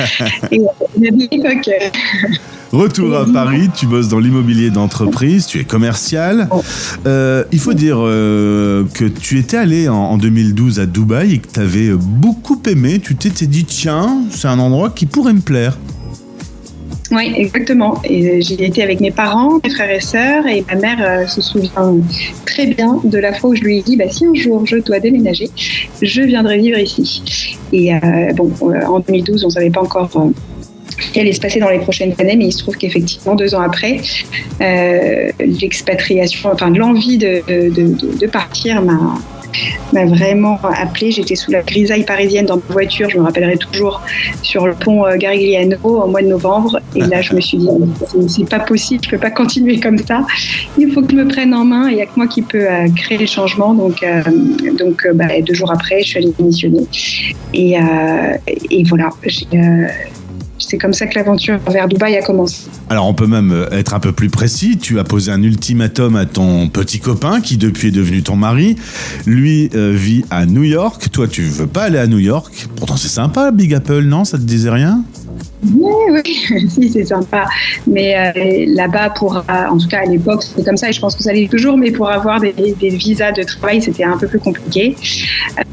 et 0.50 0.60
la 1.00 1.10
vieille 1.10 1.28
époque. 1.32 1.70
Retour 2.72 3.16
à 3.16 3.24
Paris, 3.24 3.70
tu 3.74 3.86
bosses 3.86 4.08
dans 4.08 4.18
l'immobilier 4.18 4.70
d'entreprise, 4.70 5.46
tu 5.46 5.58
es 5.58 5.64
commercial. 5.64 6.48
Euh, 7.06 7.44
il 7.50 7.58
faut 7.58 7.72
dire 7.72 7.96
euh, 7.98 8.84
que 8.92 9.06
tu 9.06 9.38
étais 9.38 9.56
allé 9.56 9.88
en, 9.88 9.94
en 9.94 10.18
2012 10.18 10.78
à 10.78 10.84
Dubaï 10.84 11.34
et 11.34 11.38
que 11.38 11.48
tu 11.48 11.60
avais 11.60 11.90
beaucoup 11.92 12.60
aimé. 12.66 13.00
Tu 13.02 13.16
t'étais 13.16 13.46
dit, 13.46 13.64
tiens, 13.64 14.18
c'est 14.30 14.48
un 14.48 14.58
endroit 14.58 14.90
qui 14.90 15.06
pourrait 15.06 15.32
me 15.32 15.40
plaire. 15.40 15.78
Oui, 17.10 17.32
exactement. 17.36 18.02
Et 18.04 18.42
j'y 18.42 18.62
étais 18.62 18.82
avec 18.82 19.00
mes 19.00 19.12
parents, 19.12 19.58
mes 19.64 19.70
frères 19.70 19.90
et 19.90 20.00
sœurs, 20.00 20.46
et 20.46 20.62
ma 20.68 20.74
mère 20.74 20.98
euh, 21.00 21.26
se 21.26 21.40
souvient 21.40 21.96
très 22.44 22.66
bien 22.66 23.00
de 23.02 23.16
la 23.16 23.32
fois 23.32 23.48
où 23.48 23.54
je 23.54 23.62
lui 23.62 23.78
ai 23.78 23.82
dit 23.82 23.96
bah, 23.96 24.10
si 24.10 24.26
un 24.26 24.34
jour 24.34 24.66
je 24.66 24.76
dois 24.76 25.00
déménager, 25.00 25.48
je 26.02 26.20
viendrai 26.20 26.58
vivre 26.58 26.78
ici. 26.78 27.56
Et 27.72 27.92
bon, 28.36 28.52
en 28.60 29.00
2012, 29.00 29.44
on 29.44 29.46
ne 29.46 29.52
savait 29.52 29.70
pas 29.70 29.80
encore. 29.80 30.10
Qui 30.96 31.20
allait 31.20 31.32
se 31.32 31.40
passer 31.40 31.60
dans 31.60 31.70
les 31.70 31.78
prochaines 31.78 32.14
années, 32.18 32.36
mais 32.36 32.46
il 32.46 32.52
se 32.52 32.58
trouve 32.58 32.76
qu'effectivement, 32.76 33.34
deux 33.34 33.54
ans 33.54 33.60
après, 33.60 34.00
euh, 34.60 35.30
l'expatriation, 35.38 36.50
enfin 36.52 36.70
l'envie 36.70 37.18
de, 37.18 38.26
partir 38.26 38.82
m'a 38.82 40.04
vraiment 40.04 40.58
appelé. 40.62 41.10
J'étais 41.10 41.34
sous 41.34 41.50
la 41.50 41.62
grisaille 41.62 42.04
parisienne 42.04 42.46
dans 42.46 42.56
ma 42.56 42.72
voiture, 42.74 43.08
je 43.08 43.18
me 43.18 43.22
rappellerai 43.22 43.56
toujours, 43.56 44.02
sur 44.42 44.66
le 44.66 44.74
pont 44.74 45.06
euh, 45.06 45.16
Garigliano 45.16 45.76
au 45.82 46.06
mois 46.06 46.22
de 46.22 46.28
novembre. 46.28 46.80
Et 46.94 47.00
là, 47.00 47.22
je 47.22 47.34
me 47.34 47.40
suis 47.40 47.58
dit, 47.58 47.68
c'est- 48.28 48.48
pas 48.48 48.60
possible, 48.60 49.02
je 49.04 49.10
peux 49.10 49.18
pas 49.18 49.30
continuer 49.30 49.78
comme 49.78 49.98
ça. 49.98 50.26
Il 50.78 50.92
faut 50.92 51.02
que 51.02 51.10
je 51.10 51.16
me 51.16 51.28
prenne 51.28 51.52
en 51.52 51.64
main 51.64 51.90
il 51.90 51.96
n'y 51.96 52.02
a 52.02 52.06
que 52.06 52.16
moi 52.16 52.26
qui 52.26 52.40
peux 52.40 52.66
euh, 52.66 52.88
créer 52.96 53.18
les 53.18 53.26
changements. 53.26 53.74
Donc, 53.74 54.04
donc 54.78 55.06
bah, 55.14 55.26
deux 55.42 55.54
jours 55.54 55.70
après, 55.70 56.02
je 56.02 56.08
suis 56.08 56.18
allée 56.18 56.32
démissionner. 56.38 56.86
Et, 57.54 57.76
voilà, 58.84 59.10
c'est 60.58 60.78
comme 60.78 60.92
ça 60.92 61.06
que 61.06 61.14
l'aventure 61.14 61.58
vers 61.70 61.88
Dubaï 61.88 62.16
a 62.16 62.22
commencé. 62.22 62.66
Alors 62.90 63.06
on 63.06 63.14
peut 63.14 63.26
même 63.26 63.52
euh, 63.52 63.70
être 63.70 63.94
un 63.94 64.00
peu 64.00 64.12
plus 64.12 64.30
précis. 64.30 64.78
Tu 64.78 64.98
as 64.98 65.04
posé 65.04 65.30
un 65.30 65.42
ultimatum 65.42 66.16
à 66.16 66.26
ton 66.26 66.68
petit 66.68 67.00
copain 67.00 67.40
qui 67.40 67.56
depuis 67.56 67.88
est 67.88 67.92
devenu 67.92 68.22
ton 68.22 68.36
mari. 68.36 68.76
Lui 69.26 69.70
euh, 69.74 69.92
vit 69.94 70.24
à 70.30 70.46
New 70.46 70.64
York. 70.64 71.10
Toi 71.10 71.28
tu 71.28 71.42
veux 71.42 71.66
pas 71.66 71.84
aller 71.84 71.98
à 71.98 72.06
New 72.06 72.18
York. 72.18 72.68
Pourtant 72.76 72.96
c'est 72.96 73.08
sympa 73.08 73.50
Big 73.50 73.74
Apple, 73.74 74.02
non? 74.02 74.24
Ça 74.24 74.38
te 74.38 74.42
disait 74.42 74.70
rien? 74.70 75.02
Oui, 75.74 75.92
oui, 76.10 76.68
si, 76.68 76.88
c'est 76.88 77.04
sympa. 77.04 77.46
Mais 77.86 78.16
euh, 78.16 78.64
là-bas, 78.74 79.10
pour, 79.10 79.36
euh, 79.36 79.42
en 79.48 79.76
tout 79.76 79.88
cas 79.88 80.00
à 80.00 80.04
l'époque, 80.04 80.42
c'était 80.42 80.62
comme 80.62 80.76
ça, 80.76 80.88
et 80.88 80.92
je 80.92 81.00
pense 81.00 81.16
que 81.16 81.22
ça 81.22 81.32
l'est 81.32 81.50
toujours, 81.50 81.76
mais 81.76 81.90
pour 81.90 82.08
avoir 82.08 82.40
des, 82.40 82.52
des 82.52 82.90
visas 82.90 83.32
de 83.32 83.42
travail, 83.42 83.82
c'était 83.82 84.04
un 84.04 84.16
peu 84.16 84.28
plus 84.28 84.38
compliqué. 84.38 84.94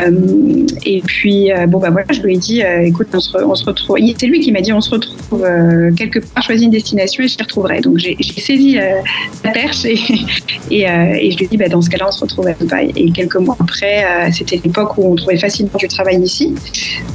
Euh, 0.02 0.66
et 0.86 1.02
puis, 1.02 1.52
bon, 1.68 1.80
bah 1.80 1.92
voilà, 1.92 2.08
je 2.12 2.22
lui 2.22 2.36
ai 2.36 2.38
dit, 2.38 2.62
écoute, 2.62 3.08
on 3.14 3.20
se, 3.20 3.38
on 3.38 3.56
se 3.56 3.66
retrouve. 3.66 3.98
C'est 4.18 4.28
lui 4.28 4.40
qui 4.40 4.52
m'a 4.52 4.62
dit, 4.62 4.74
on 4.76 4.82
se 4.82 4.90
retrouve 4.92 5.44
euh, 5.44 5.92
quelque 5.94 6.20
part, 6.20 6.44
choisis 6.44 6.66
une 6.66 6.72
destination 6.72 7.24
et 7.24 7.28
je 7.28 7.36
t'y 7.36 7.44
retrouverai. 7.44 7.82
Donc, 7.82 7.98
j'ai 7.98 8.18
saisi 8.38 8.78
euh, 8.78 9.02
la 9.44 9.52
perche 9.52 9.86
et, 9.86 9.98
euh, 9.98 11.18
je 11.32 11.38
lui 11.38 11.46
ai 11.46 11.48
dit, 11.48 11.58
bah, 11.58 11.68
dans 11.68 11.82
ce 11.82 11.90
cas-là, 11.90 12.08
on 12.10 12.12
se 12.12 12.22
retrouve 12.22 12.48
à 12.48 12.54
Dubaï. 12.54 12.92
Et 12.96 13.12
quelques 13.12 13.38
mois 13.38 13.58
après, 13.60 14.06
c'était 14.32 14.60
l'époque 14.64 14.98
où 14.98 15.12
on 15.12 15.16
trouvait 15.16 15.38
facilement 15.38 15.78
du 15.78 15.88
travail 15.88 16.22
ici. 16.22 16.54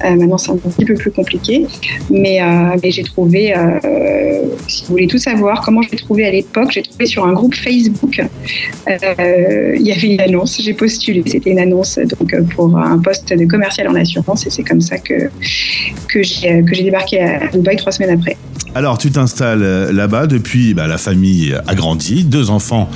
Maintenant, 0.03 0.39
c'est 0.39 0.53
un 0.53 0.57
petit 0.57 0.85
peu 0.85 0.95
plus 0.95 1.11
compliqué. 1.11 1.67
Mais, 2.11 2.41
j'ai 2.85 3.03
trouvé, 3.05 3.55
si 4.67 4.85
vous 4.85 4.91
voulez 4.91 5.07
tout 5.07 5.19
savoir, 5.19 5.61
comment 5.63 5.83
j'ai 5.83 5.97
trouvé 5.97 6.27
à 6.27 6.31
l'époque, 6.31 6.71
j'ai 6.73 6.83
trouvé 6.83 7.07
sur 7.07 7.25
un 7.27 7.33
groupe 7.33 7.55
Facebook, 7.55 8.23
il 8.89 9.83
y 9.83 9.93
avait 9.93 10.15
une 10.15 10.21
annonce, 10.21 10.61
j'ai 10.61 10.75
postulé, 10.75 11.23
c'était 11.27 11.51
une 11.51 11.61
annonce 11.61 11.99
donc 11.99 12.35
pour 12.55 12.77
un 12.77 12.99
poste 12.99 13.33
de 13.33 13.45
commercial 13.45 13.89
en 13.89 13.95
assurance 13.95 14.47
et 14.47 14.51
c'est 14.51 14.65
comme 14.65 14.81
ça 14.81 14.99
que, 14.99 15.31
que 16.09 16.23
j'ai 16.23 16.63
débarqué 16.83 17.21
à 17.21 17.50
Dubaï 17.53 17.77
trois 17.77 17.93
semaines 17.93 18.19
après. 18.19 18.37
Alors 18.75 18.99
tu 18.99 19.11
t'installes 19.11 19.63
euh, 19.63 19.93
là-bas. 19.93 20.27
Depuis 20.27 20.75
bah, 20.75 20.87
la 20.87 20.99
famille 20.99 21.55
a 21.67 21.75
grandi. 21.75 22.25
Deux 22.25 22.51
enfants 22.51 22.89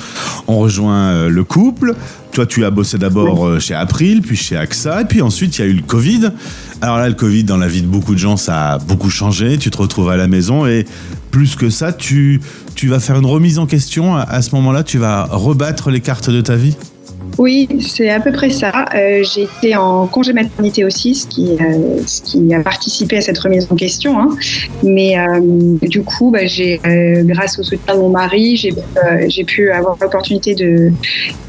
ont 0.47 0.59
rejoint 0.59 1.09
euh, 1.09 1.29
le 1.29 1.43
couple. 1.43 1.95
Toi 2.31 2.45
tu 2.45 2.63
as 2.65 2.71
bossé 2.71 2.97
d'abord 2.97 3.45
euh, 3.45 3.59
chez 3.59 3.73
April, 3.73 4.21
puis 4.21 4.35
chez 4.35 4.55
AXA, 4.55 5.01
et 5.01 5.05
puis 5.05 5.21
ensuite 5.21 5.57
il 5.57 5.61
y 5.61 5.63
a 5.65 5.67
eu 5.67 5.73
le 5.73 5.81
Covid. 5.81 6.31
Alors 6.81 6.97
là 6.97 7.07
le 7.07 7.15
Covid 7.15 7.43
dans 7.43 7.57
la 7.57 7.67
vie 7.67 7.81
de 7.81 7.87
beaucoup 7.87 8.13
de 8.13 8.19
gens 8.19 8.37
ça 8.37 8.73
a 8.73 8.77
beaucoup 8.77 9.09
changé. 9.09 9.57
Tu 9.57 9.69
te 9.69 9.77
retrouves 9.77 10.09
à 10.09 10.17
la 10.17 10.27
maison 10.27 10.65
et 10.65 10.85
plus 11.31 11.55
que 11.55 11.69
ça 11.69 11.91
tu 11.91 12.41
tu 12.75 12.87
vas 12.87 12.99
faire 12.99 13.17
une 13.17 13.25
remise 13.25 13.59
en 13.59 13.65
question 13.65 14.15
à, 14.15 14.21
à 14.21 14.41
ce 14.41 14.55
moment-là. 14.55 14.83
Tu 14.83 14.97
vas 14.97 15.25
rebattre 15.25 15.89
les 15.89 16.01
cartes 16.01 16.29
de 16.29 16.41
ta 16.41 16.55
vie? 16.55 16.75
Oui, 17.37 17.67
c'est 17.81 18.09
à 18.09 18.19
peu 18.19 18.31
près 18.31 18.49
ça. 18.49 18.85
Euh, 18.95 19.23
j'ai 19.23 19.43
été 19.43 19.75
en 19.75 20.07
congé 20.07 20.31
maternité 20.31 20.85
aussi, 20.85 21.15
ce 21.15 21.27
qui, 21.27 21.57
euh, 21.59 21.99
ce 22.05 22.21
qui 22.21 22.53
a 22.53 22.61
participé 22.61 23.17
à 23.17 23.21
cette 23.21 23.37
remise 23.37 23.67
en 23.69 23.75
question. 23.75 24.17
hein. 24.17 24.29
Mais 24.83 25.17
euh, 25.17 25.39
du 25.81 26.03
coup, 26.03 26.31
bah, 26.31 26.39
grâce 27.23 27.59
au 27.59 27.63
soutien 27.63 27.95
de 27.95 27.99
mon 27.99 28.09
mari, 28.09 28.55
j'ai, 28.55 29.43
pu 29.43 29.69
avoir 29.69 29.97
l'opportunité 30.01 30.55
de 30.55 30.91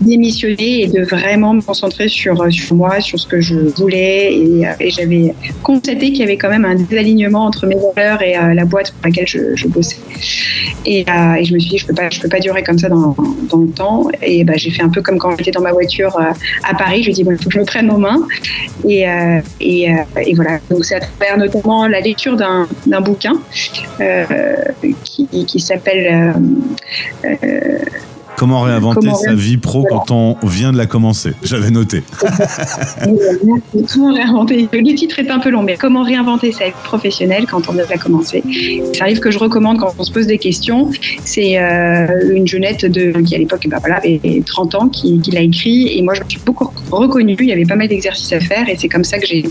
démissionner 0.00 0.83
et 0.83 0.87
de 0.88 1.02
vraiment 1.02 1.55
me 1.55 1.62
concentrer 1.62 2.09
sur, 2.09 2.35
moi, 2.73 3.00
sur 3.00 3.19
ce 3.19 3.26
que 3.26 3.40
je 3.40 3.55
voulais. 3.55 4.35
Et, 4.35 4.90
j'avais 4.90 5.35
constaté 5.62 6.11
qu'il 6.11 6.21
y 6.21 6.23
avait 6.23 6.37
quand 6.37 6.50
même 6.50 6.64
un 6.64 6.75
désalignement 6.75 7.45
entre 7.45 7.66
mes 7.66 7.76
valeurs 7.95 8.23
et 8.23 8.35
la 8.55 8.64
boîte 8.64 8.93
pour 8.93 9.07
laquelle 9.07 9.26
je, 9.26 9.69
bossais. 9.69 9.99
Et, 10.85 11.05
je 11.07 11.55
me 11.55 11.59
suis 11.59 11.71
dit, 11.71 11.78
je 11.78 11.87
je 11.87 12.21
peux 12.21 12.28
pas 12.28 12.40
durer 12.40 12.62
comme 12.62 12.78
ça 12.78 12.88
dans, 12.88 13.14
dans 13.49 13.59
le 13.59 13.69
temps. 13.69 14.09
Et 14.23 14.45
bah, 14.45 14.55
j'ai 14.57 14.71
fait 14.71 14.83
un 14.83 14.88
peu 14.88 15.00
comme 15.00 15.19
quand 15.19 15.37
j'étais 15.37 15.50
dans 15.50 15.61
ma 15.61 15.73
voiture 15.76 16.16
euh, 16.18 16.33
à 16.64 16.75
Paris. 16.75 17.02
Je 17.02 17.11
me 17.11 17.14
dis, 17.14 17.25
bon, 17.25 17.33
il 17.33 17.38
faut 17.38 17.49
que 17.49 17.54
je 17.54 17.61
me 17.61 17.64
prenne 17.64 17.90
en 17.90 17.99
main. 17.99 18.18
Et, 18.87 19.09
euh, 19.09 19.40
et, 19.61 19.90
euh, 19.90 20.21
et 20.25 20.35
voilà. 20.35 20.59
Donc, 20.71 20.85
c'est 20.85 20.97
à 20.97 21.00
travers 21.00 21.37
notamment 21.38 21.87
la 21.87 22.00
lecture 22.00 22.37
d'un 22.37 22.66
d'un 22.87 23.00
bouquin 23.00 23.37
qui, 25.04 25.47
qui 25.50 25.61
s'appelle 25.61 26.35
Comment 28.37 28.61
réinventer 28.62 29.00
Comment 29.00 29.14
sa 29.14 29.35
vie 29.35 29.57
pro 29.57 29.81
Voilà. 29.81 30.05
quand 30.07 30.11
on 30.11 30.47
vient 30.47 30.73
de 30.73 30.76
la 30.76 30.87
commencer? 30.87 31.33
J'avais 31.43 31.71
noté. 31.71 32.02
Comment 33.93 34.14
réinventer? 34.14 34.69
Le 34.73 34.95
titre 34.95 35.19
est 35.19 35.31
un 35.31 35.38
peu 35.38 35.50
long, 35.50 35.62
mais 35.62 35.76
comment 35.76 36.02
réinventer 36.02 36.52
sa 36.52 36.66
vie 36.66 36.73
professionnelle 36.85 37.47
quand 37.50 37.69
on 37.69 37.73
vient 37.73 37.85
de 37.85 37.90
la 37.90 37.99
commencer? 37.99 38.43
Ça 38.95 39.05
arrive 39.05 39.21
que 39.21 39.31
je 39.31 39.38
recommande 39.38 39.78
quand 39.78 39.95
on 39.99 40.05
se 40.05 40.12
pose 40.12 40.26
des 40.26 40.38
questions. 40.38 40.90
C'est 41.25 41.59
euh, 41.59 42.35
une 42.35 42.47
jeunette 42.47 42.85
de, 42.85 43.12
qui, 43.21 43.35
à 43.35 43.38
l'époque, 43.38 43.66
ben 43.69 43.78
voilà, 43.78 43.97
avait 43.97 44.43
30 44.45 44.75
ans, 44.75 44.88
qui, 44.88 45.21
qui 45.21 45.31
l'a 45.31 45.40
écrit. 45.40 45.99
Et 45.99 46.02
moi, 46.02 46.14
je 46.14 46.23
me 46.23 46.28
suis 46.28 46.40
beaucoup 46.45 46.71
reconnue. 46.90 47.37
Il 47.38 47.47
y 47.47 47.52
avait 47.52 47.64
pas 47.64 47.76
mal 47.76 47.88
d'exercices 47.88 48.33
à 48.33 48.40
faire. 48.40 48.69
Et 48.69 48.76
c'est 48.76 48.88
comme 48.88 49.05
ça 49.05 49.19
que 49.19 49.26
j'ai, 49.26 49.45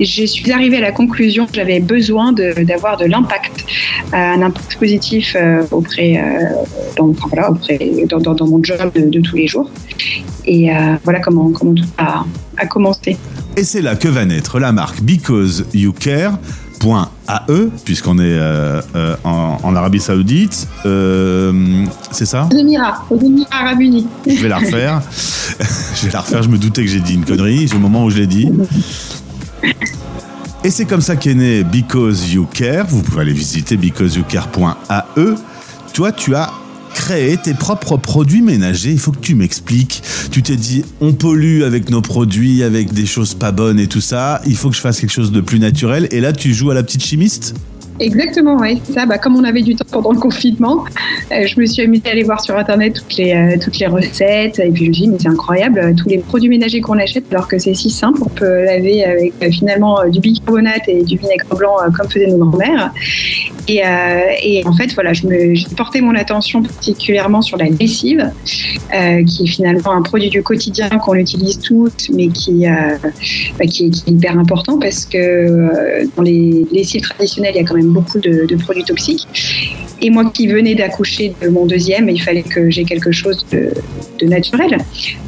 je 0.00 0.24
suis 0.24 0.50
arrivée 0.52 0.78
à 0.78 0.82
la 0.82 0.92
conclusion 0.92 1.46
que 1.46 1.54
j'avais 1.54 1.80
besoin 1.80 2.32
d'avoir 2.32 2.96
de, 2.96 3.04
l'impact, 3.06 3.64
euh, 4.12 4.16
un 4.16 4.42
impact 4.42 4.78
positif 4.78 5.36
euh, 5.36 5.62
auprès, 5.70 6.22
dans, 6.96 7.12
voilà, 7.28 7.50
auprès 7.50 7.78
dans, 8.08 8.21
dans- 8.22 8.34
dans 8.34 8.46
mon 8.46 8.62
job 8.62 8.78
de, 8.94 9.08
de 9.08 9.20
tous 9.20 9.36
les 9.36 9.46
jours. 9.46 9.70
Et 10.44 10.74
euh, 10.74 10.94
voilà 11.04 11.20
comment, 11.20 11.50
comment 11.50 11.74
tout 11.74 11.84
a, 11.98 12.24
a 12.56 12.66
commencé. 12.66 13.16
Et 13.56 13.64
c'est 13.64 13.82
là 13.82 13.94
que 13.96 14.08
va 14.08 14.24
naître 14.24 14.58
la 14.58 14.72
marque 14.72 15.02
Because 15.02 15.64
You 15.74 15.92
Care. 15.92 16.38
.ae, 16.84 17.68
puisqu'on 17.84 18.18
est 18.18 18.22
euh, 18.24 18.82
euh, 18.96 19.14
en, 19.22 19.56
en 19.62 19.76
Arabie 19.76 20.00
Saoudite. 20.00 20.66
Euh, 20.84 21.84
c'est 22.10 22.26
ça? 22.26 22.48
Aux 22.52 22.56
Émirats, 22.58 23.04
aux 23.08 23.20
Émirats 23.20 23.46
Arabes 23.52 23.80
Unis. 23.82 24.08
Je 24.26 24.42
vais 24.42 24.48
la 24.48 24.58
refaire. 24.58 25.00
je 25.94 26.06
vais 26.06 26.12
la 26.12 26.20
refaire. 26.22 26.42
Je 26.42 26.48
me 26.48 26.58
doutais 26.58 26.82
que 26.82 26.88
j'ai 26.90 26.98
dit 26.98 27.14
une 27.14 27.24
connerie. 27.24 27.68
C'est 27.68 27.76
au 27.76 27.78
moment 27.78 28.04
où 28.04 28.10
je 28.10 28.18
l'ai 28.18 28.26
dit. 28.26 28.48
Et 30.64 30.70
c'est 30.70 30.84
comme 30.84 31.00
ça 31.00 31.14
qu'est 31.14 31.34
né 31.34 31.62
Because 31.62 32.32
You 32.32 32.48
Care. 32.52 32.84
Vous 32.88 33.02
pouvez 33.02 33.20
aller 33.22 33.32
visiter 33.32 33.76
becauseyoukare.ae. 33.76 35.34
Toi, 35.92 36.10
tu 36.10 36.34
as 36.34 36.50
créé 37.02 37.36
tes 37.36 37.54
propres 37.54 37.96
produits 37.96 38.42
ménagers. 38.42 38.92
Il 38.92 38.98
faut 39.00 39.10
que 39.10 39.18
tu 39.18 39.34
m'expliques. 39.34 40.04
Tu 40.30 40.40
t'es 40.40 40.54
dit, 40.54 40.84
on 41.00 41.12
pollue 41.12 41.62
avec 41.62 41.90
nos 41.90 42.00
produits, 42.00 42.62
avec 42.62 42.92
des 42.92 43.06
choses 43.06 43.34
pas 43.34 43.50
bonnes 43.50 43.80
et 43.80 43.88
tout 43.88 44.00
ça. 44.00 44.40
Il 44.46 44.54
faut 44.54 44.70
que 44.70 44.76
je 44.76 44.80
fasse 44.80 45.00
quelque 45.00 45.10
chose 45.10 45.32
de 45.32 45.40
plus 45.40 45.58
naturel. 45.58 46.06
Et 46.12 46.20
là, 46.20 46.32
tu 46.32 46.54
joues 46.54 46.70
à 46.70 46.74
la 46.74 46.84
petite 46.84 47.02
chimiste? 47.02 47.56
Exactement, 47.98 48.56
oui. 48.56 48.80
Ça. 48.94 49.04
Bah, 49.04 49.18
comme 49.18 49.36
on 49.36 49.42
avait 49.42 49.62
du 49.62 49.74
temps 49.74 49.84
pendant 49.90 50.12
le 50.12 50.18
confinement, 50.18 50.84
euh, 51.32 51.46
je 51.46 51.60
me 51.60 51.66
suis 51.66 51.82
amusée 51.82 52.02
à 52.06 52.10
aller 52.10 52.22
voir 52.22 52.40
sur 52.40 52.56
Internet 52.56 52.94
toutes 52.94 53.16
les, 53.16 53.32
euh, 53.32 53.56
toutes 53.62 53.78
les 53.80 53.86
recettes. 53.86 54.60
Et 54.60 54.70
puis 54.70 54.84
je 54.84 54.88
me 54.90 54.94
suis 54.94 55.02
dit, 55.04 55.08
mais 55.08 55.18
c'est 55.20 55.28
incroyable, 55.28 55.80
euh, 55.80 55.92
tous 55.96 56.08
les 56.08 56.18
produits 56.18 56.48
ménagers 56.48 56.80
qu'on 56.80 56.98
achète, 56.98 57.24
alors 57.32 57.48
que 57.48 57.58
c'est 57.58 57.74
si 57.74 57.90
simple. 57.90 58.20
On 58.24 58.28
peut 58.28 58.64
laver 58.64 59.04
avec 59.04 59.34
finalement 59.50 60.08
du 60.08 60.20
bicarbonate 60.20 60.88
et 60.88 61.02
du 61.02 61.16
vinaigre 61.16 61.56
blanc, 61.56 61.76
comme 61.96 62.08
faisaient 62.08 62.28
nos 62.28 62.38
grands-mères. 62.38 62.92
Et, 63.68 63.84
euh, 63.86 64.20
et 64.42 64.66
en 64.66 64.72
fait, 64.72 64.92
voilà, 64.94 65.12
je 65.12 65.26
me- 65.26 65.54
j'ai 65.54 65.68
porté 65.76 66.00
mon 66.00 66.14
attention 66.16 66.62
particulièrement 66.62 67.42
sur 67.42 67.56
la 67.56 67.66
lessive, 67.66 68.30
euh, 68.94 69.24
qui 69.24 69.44
est 69.44 69.46
finalement 69.46 69.92
un 69.92 70.02
produit 70.02 70.30
du 70.30 70.42
quotidien 70.42 70.88
qu'on 70.88 71.14
utilise 71.14 71.58
toutes, 71.60 72.08
mais 72.12 72.28
qui, 72.28 72.66
euh, 72.66 72.72
bah, 73.58 73.66
qui, 73.66 73.86
est, 73.86 73.90
qui 73.90 74.02
est 74.08 74.12
hyper 74.12 74.36
important 74.38 74.78
parce 74.78 75.04
que 75.04 75.16
euh, 75.18 76.04
dans 76.16 76.22
les 76.22 76.66
lessives 76.72 77.02
traditionnelles, 77.02 77.52
il 77.54 77.58
y 77.58 77.64
a 77.64 77.64
quand 77.64 77.76
même 77.76 77.92
beaucoup 77.92 78.18
de, 78.18 78.46
de 78.46 78.56
produits 78.56 78.84
toxiques. 78.84 79.28
Et 80.04 80.10
moi 80.10 80.30
qui 80.34 80.48
venais 80.48 80.74
d'accoucher 80.74 81.32
de 81.40 81.48
mon 81.48 81.64
deuxième, 81.64 82.08
il 82.08 82.20
fallait 82.20 82.42
que 82.42 82.70
j'ai 82.70 82.84
quelque 82.84 83.12
chose 83.12 83.46
de, 83.52 83.70
de 84.18 84.26
naturel. 84.26 84.76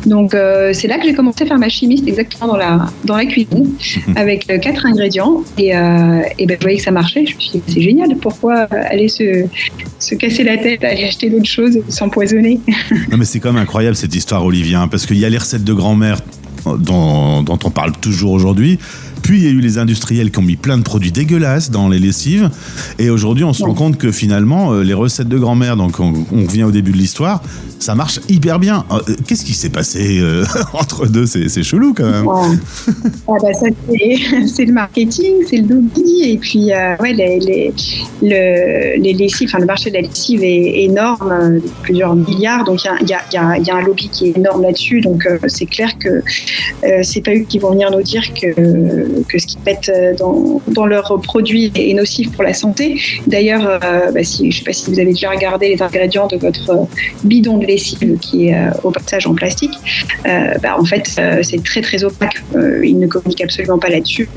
Donc 0.05 0.35
euh, 0.35 0.73
c'est 0.73 0.89
là 0.89 0.99
que 0.99 1.05
j'ai 1.05 1.15
commencé 1.15 1.45
à 1.45 1.47
faire 1.47 1.59
ma 1.59 1.69
chimiste 1.69 2.09
exactement 2.09 2.49
dans 2.49 2.57
la, 2.57 2.87
dans 3.05 3.17
la 3.17 3.25
cuisine, 3.25 3.73
avec 4.17 4.51
euh, 4.51 4.59
quatre 4.59 4.85
ingrédients. 4.85 5.43
Et, 5.59 5.77
euh, 5.77 6.23
et 6.39 6.47
ben, 6.47 6.57
je 6.59 6.63
voyais 6.63 6.79
que 6.79 6.83
ça 6.83 6.91
marchait. 6.91 7.25
Je 7.25 7.37
me 7.37 7.41
suis 7.41 7.51
dit, 7.53 7.63
c'est 7.69 7.81
génial, 7.81 8.17
pourquoi 8.17 8.67
aller 8.91 9.09
se, 9.09 9.45
se 10.01 10.17
casser 10.17 10.43
la 10.43 10.57
tête, 10.57 10.83
aller 10.83 11.05
acheter 11.05 11.31
d'autres 11.31 11.49
choses, 11.49 11.79
s'empoisonner? 11.89 12.61
Non, 13.11 13.19
mais 13.19 13.25
c'est 13.25 13.39
quand 13.39 13.53
même 13.53 13.63
incroyable 13.63 13.97
cette 13.97 14.15
histoire, 14.15 14.45
Olivier, 14.45 14.75
hein, 14.77 14.89
parce 14.89 15.07
qu'il 15.07 15.19
y 15.19 15.25
a 15.25 15.29
les 15.29 15.39
recettes 15.39 15.63
de 15.63 15.73
grand-mère 15.73 16.19
dont, 16.65 17.43
dont 17.43 17.59
on 17.65 17.71
parle 17.71 17.93
toujours 17.93 18.33
aujourd'hui. 18.33 18.79
Puis 19.25 19.39
il 19.39 19.45
y 19.45 19.49
a 19.49 19.51
eu 19.51 19.61
les 19.61 19.79
industriels 19.79 20.31
qui 20.31 20.39
ont 20.39 20.43
mis 20.43 20.57
plein 20.57 20.77
de 20.77 20.83
produits 20.83 21.11
dégueulasses 21.11 21.71
dans 21.71 21.89
les 21.89 21.99
lessives. 21.99 22.51
Et 22.99 23.09
aujourd'hui, 23.09 23.43
on 23.45 23.55
se 23.55 23.65
rend 23.65 23.73
compte 23.73 23.97
que 23.97 24.13
finalement, 24.13 24.75
euh, 24.75 24.83
les 24.83 24.93
recettes 24.93 25.29
de 25.29 25.39
grand-mère, 25.39 25.79
donc 25.79 25.99
on, 25.99 26.13
on 26.31 26.45
revient 26.45 26.65
au 26.65 26.71
début 26.71 26.93
de 26.93 26.99
l'histoire, 26.99 27.41
ça 27.85 27.95
marche 27.95 28.21
hyper 28.29 28.59
bien. 28.59 28.85
Euh, 28.91 29.01
Qu'est-ce 29.27 29.45
qui 29.45 29.53
s'est 29.53 29.69
passé 29.69 30.19
euh, 30.21 30.45
entre 30.73 31.07
deux? 31.07 31.27
C'est 31.27 31.49
c'est 31.49 31.63
chelou 31.63 31.95
quand 31.95 32.11
même. 32.11 32.27
Ah 33.27 33.33
bah 33.43 33.53
ça 33.55 33.67
c'est 34.47 34.65
le 34.65 34.73
marketing, 34.73 35.33
c'est 35.49 35.57
le 35.57 35.75
lobby 35.75 36.23
et 36.25 36.39
puis 36.39 36.73
euh, 36.73 36.95
ouais 37.01 37.13
les 37.13 37.39
les 37.41 37.75
le, 38.23 39.01
les 39.01 39.13
lessives, 39.13 39.49
enfin 39.49 39.59
le 39.59 39.67
marché 39.67 39.91
de 39.91 39.95
la 39.95 40.03
lessive 40.03 40.43
est 40.43 40.85
énorme, 40.85 41.61
plusieurs 41.83 42.15
milliards, 42.15 42.65
donc 42.65 42.81
il 42.85 43.09
y 43.09 43.13
y, 43.13 43.37
y, 43.37 43.67
y 43.67 43.71
a 43.71 43.77
un 43.77 43.83
lobby 43.83 44.09
qui 44.11 44.27
est 44.27 44.37
énorme 44.37 44.63
là-dessus, 44.63 45.01
donc 45.01 45.27
euh, 45.27 45.39
c'est 45.49 45.67
clair 45.67 45.91
que 45.99 46.23
c'est 47.03 47.23
pas 47.23 47.33
eux 47.33 47.45
qui 47.49 47.59
vont 47.59 47.73
venir 47.73 47.91
nous 47.91 48.03
dire 48.03 48.23
que 48.35 48.55
que 49.29 49.39
ce 49.39 49.47
qu'ils 49.47 49.61
mettent 49.67 49.93
dans 50.19 50.61
dans 50.69 50.87
leurs 50.87 51.21
produits 51.23 51.71
est 51.75 51.95
nocif 51.95 52.31
pour 52.33 52.43
la 52.43 52.55
santé. 52.55 53.01
D'ailleurs, 53.27 53.67
euh, 53.85 54.11
bah, 54.13 54.25
si 54.25 54.51
je 54.51 54.59
sais 54.59 54.65
pas 54.65 54.73
si 54.73 54.91
vous 54.91 54.99
avez 54.99 55.11
déjà 55.13 55.31
regardé 55.31 55.69
les 55.69 55.81
ingrédients 55.83 56.27
de 56.27 56.37
votre 56.37 56.71
euh, 56.71 56.85
bidon 57.25 57.59
de 57.59 57.67
lessive 57.67 58.19
qui 58.21 58.49
est 58.49 58.55
euh, 58.55 58.71
au 58.83 58.91
passage 58.91 59.27
en 59.27 59.35
plastique, 59.35 59.75
euh, 60.27 60.55
bah, 60.63 60.77
en 60.79 60.85
fait 60.85 61.11
euh, 61.19 61.43
c'est 61.43 61.63
très 61.63 61.81
très 61.81 62.05
opaque. 62.05 62.43
Euh, 62.55 62.85
ils 62.85 62.99
ne 62.99 63.07
communiquent 63.07 63.43
absolument 63.45 63.79
pas 63.79 63.89
là-dessus 63.89 64.29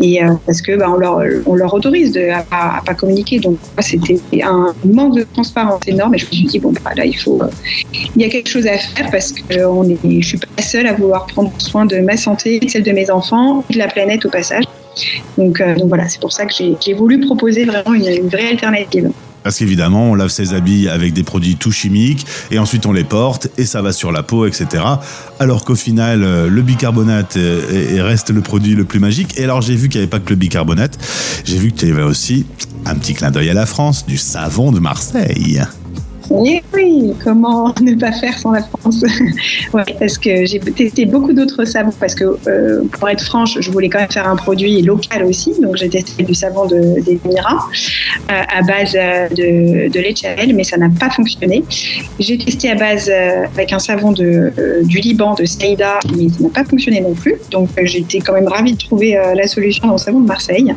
et 0.00 0.22
euh, 0.22 0.32
parce 0.46 0.62
que 0.62 0.76
bah, 0.76 0.86
on 0.88 0.96
leur 0.98 1.22
on 1.46 1.54
leur 1.54 1.72
autorise 1.74 2.12
de, 2.12 2.28
à, 2.30 2.42
pas- 2.42 2.74
à 2.78 2.82
pas 2.84 2.94
communiquer. 2.94 3.38
Donc 3.38 3.58
c'était 3.80 4.20
un 4.42 4.74
manque 4.84 5.16
de 5.16 5.26
transparence 5.32 5.82
énorme 5.86 6.14
et 6.14 6.18
je 6.18 6.26
me 6.26 6.32
suis 6.32 6.46
dit 6.46 6.58
bon 6.58 6.72
bah, 6.84 6.90
là 6.96 7.04
il 7.04 7.16
faut 7.16 7.40
euh, 7.42 7.46
il 8.16 8.22
y 8.22 8.24
a 8.24 8.28
quelque 8.28 8.48
chose 8.48 8.66
à 8.66 8.76
faire 8.78 9.10
parce 9.10 9.32
que 9.32 9.54
euh, 9.58 9.68
on 9.70 9.88
est 9.88 9.98
je 10.20 10.26
suis 10.26 10.38
pas 10.38 10.62
seule 10.62 10.86
à 10.86 10.92
vouloir 10.92 11.26
prendre 11.26 11.52
soin 11.58 11.86
de 11.86 11.98
ma 11.98 12.16
santé, 12.16 12.60
celle 12.68 12.82
de 12.82 12.92
mes 12.92 13.10
enfants, 13.10 13.64
et 13.70 13.74
de 13.74 13.78
la 13.78 13.88
planète 13.88 14.11
au 14.24 14.30
passage. 14.30 14.64
Donc, 15.38 15.60
euh, 15.60 15.74
donc 15.76 15.88
voilà, 15.88 16.08
c'est 16.08 16.20
pour 16.20 16.32
ça 16.32 16.44
que 16.46 16.52
j'ai 16.80 16.94
voulu 16.94 17.20
proposer 17.20 17.64
vraiment 17.64 17.94
une, 17.94 18.06
une 18.06 18.28
vraie 18.28 18.48
alternative. 18.50 19.10
Parce 19.42 19.58
qu'évidemment, 19.58 20.12
on 20.12 20.14
lave 20.14 20.28
ses 20.28 20.54
habits 20.54 20.88
avec 20.88 21.14
des 21.14 21.24
produits 21.24 21.56
tout 21.56 21.72
chimiques, 21.72 22.24
et 22.52 22.60
ensuite 22.60 22.86
on 22.86 22.92
les 22.92 23.02
porte, 23.02 23.48
et 23.58 23.64
ça 23.64 23.82
va 23.82 23.92
sur 23.92 24.12
la 24.12 24.22
peau, 24.22 24.46
etc. 24.46 24.84
Alors 25.40 25.64
qu'au 25.64 25.74
final, 25.74 26.22
euh, 26.22 26.48
le 26.48 26.62
bicarbonate 26.62 27.36
euh, 27.38 27.60
est- 27.72 27.96
est- 27.96 28.02
reste 28.02 28.30
le 28.30 28.40
produit 28.40 28.74
le 28.76 28.84
plus 28.84 29.00
magique. 29.00 29.36
Et 29.40 29.44
alors 29.44 29.60
j'ai 29.60 29.74
vu 29.74 29.88
qu'il 29.88 29.98
n'y 30.00 30.04
avait 30.04 30.10
pas 30.10 30.20
que 30.20 30.30
le 30.30 30.36
bicarbonate, 30.36 30.96
j'ai 31.44 31.56
vu 31.56 31.72
que 31.72 31.78
tu 31.78 31.90
avais 31.90 32.02
aussi 32.04 32.46
un 32.86 32.94
petit 32.94 33.14
clin 33.14 33.32
d'œil 33.32 33.50
à 33.50 33.54
la 33.54 33.66
France, 33.66 34.06
du 34.06 34.16
savon 34.18 34.70
de 34.70 34.78
Marseille. 34.78 35.60
Oui, 36.32 36.62
comment 37.22 37.74
ne 37.82 37.94
pas 37.94 38.12
faire 38.12 38.38
sans 38.38 38.52
la 38.52 38.62
France 38.62 39.04
Parce 39.72 40.18
que 40.18 40.46
j'ai 40.46 40.60
testé 40.60 41.04
beaucoup 41.04 41.32
d'autres 41.32 41.64
savons, 41.64 41.92
parce 41.98 42.14
que 42.14 42.24
euh, 42.46 42.82
pour 42.90 43.08
être 43.08 43.22
franche, 43.22 43.58
je 43.60 43.70
voulais 43.70 43.88
quand 43.88 43.98
même 43.98 44.10
faire 44.10 44.26
un 44.26 44.36
produit 44.36 44.80
local 44.82 45.24
aussi, 45.24 45.52
donc 45.60 45.76
j'ai 45.76 45.88
testé 45.88 46.22
du 46.22 46.34
savon 46.34 46.66
de, 46.66 47.00
des 47.00 47.20
Émirats 47.24 47.68
euh, 48.30 48.42
à 48.48 48.62
base 48.62 48.94
euh, 48.94 49.28
de, 49.28 49.88
de 49.88 50.00
lait 50.00 50.12
de 50.12 50.52
mais 50.52 50.64
ça 50.64 50.76
n'a 50.76 50.88
pas 50.88 51.10
fonctionné. 51.10 51.64
J'ai 52.18 52.38
testé 52.38 52.70
à 52.70 52.74
base 52.74 53.10
euh, 53.12 53.44
avec 53.54 53.72
un 53.72 53.78
savon 53.78 54.12
du 54.12 54.98
Liban, 54.98 55.34
de 55.34 55.44
Saïda, 55.44 55.98
mais 56.16 56.28
ça 56.28 56.44
n'a 56.44 56.48
pas 56.50 56.64
fonctionné 56.64 57.00
non 57.00 57.14
plus. 57.14 57.34
Donc 57.50 57.68
j'étais 57.82 58.18
quand 58.20 58.32
même 58.32 58.48
ravie 58.48 58.72
de 58.72 58.78
trouver 58.78 59.18
la 59.34 59.46
solution 59.46 59.86
dans 59.86 59.94
le 59.94 59.98
savon 59.98 60.20
de 60.20 60.26
Marseille. 60.26 60.74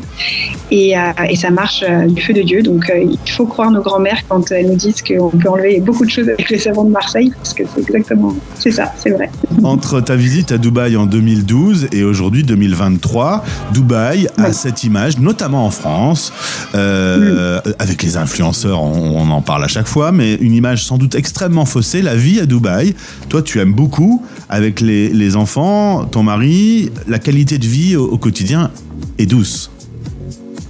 Et, 0.71 0.95
ça 1.35 1.49
marche 1.49 1.83
du 2.07 2.21
feu 2.21 2.33
de 2.33 2.41
Dieu. 2.41 2.61
Donc 2.61 2.91
il 2.95 3.31
faut 3.31 3.45
croire 3.45 3.71
nos 3.71 3.81
grands-mères 3.81 4.21
quand 4.27 4.51
elles 4.51 4.67
nous 4.67 4.75
disent 4.75 5.01
qu'on 5.01 5.29
peut 5.45 5.51
enlever 5.51 5.79
beaucoup 5.79 6.05
de 6.05 6.09
choses 6.09 6.27
avec 6.27 6.49
les 6.49 6.57
savons 6.57 6.85
de 6.85 6.89
Marseille, 6.91 7.31
parce 7.37 7.53
que 7.53 7.63
c'est 7.73 7.81
exactement, 7.81 8.35
c'est 8.57 8.71
ça, 8.71 8.91
c'est 8.97 9.11
vrai. 9.11 9.29
Entre 9.63 10.01
ta 10.01 10.15
visite 10.15 10.51
à 10.51 10.57
Dubaï 10.57 10.97
en 10.97 11.05
2012 11.05 11.89
et 11.91 12.03
aujourd'hui 12.03 12.43
2023, 12.43 13.43
Dubaï 13.73 14.27
a 14.37 14.47
Oui. 14.47 14.53
cette 14.53 14.83
image, 14.83 15.19
notamment 15.19 15.65
en 15.65 15.69
France, 15.71 16.33
euh, 16.73 17.61
avec 17.79 18.01
les 18.01 18.17
influenceurs, 18.17 18.81
on, 18.81 19.19
on 19.21 19.29
en 19.29 19.41
parle 19.41 19.63
à 19.63 19.67
chaque 19.67 19.87
fois, 19.87 20.11
mais 20.11 20.33
une 20.35 20.53
image 20.53 20.83
sans 20.83 20.97
doute 20.97 21.13
extrêmement 21.15 21.65
faussée. 21.65 22.01
La 22.01 22.15
vie 22.15 22.39
à 22.39 22.45
Dubaï, 22.45 22.95
toi 23.29 23.41
tu 23.41 23.59
aimes 23.59 23.73
beaucoup, 23.73 24.23
avec 24.49 24.81
les, 24.81 25.09
les 25.09 25.35
enfants, 25.35 26.05
ton 26.05 26.23
mari, 26.23 26.89
la 27.07 27.19
qualité 27.19 27.57
de 27.59 27.65
vie 27.67 27.95
au, 27.95 28.05
au 28.05 28.17
quotidien 28.17 28.71
est 29.19 29.25
douce. 29.27 29.69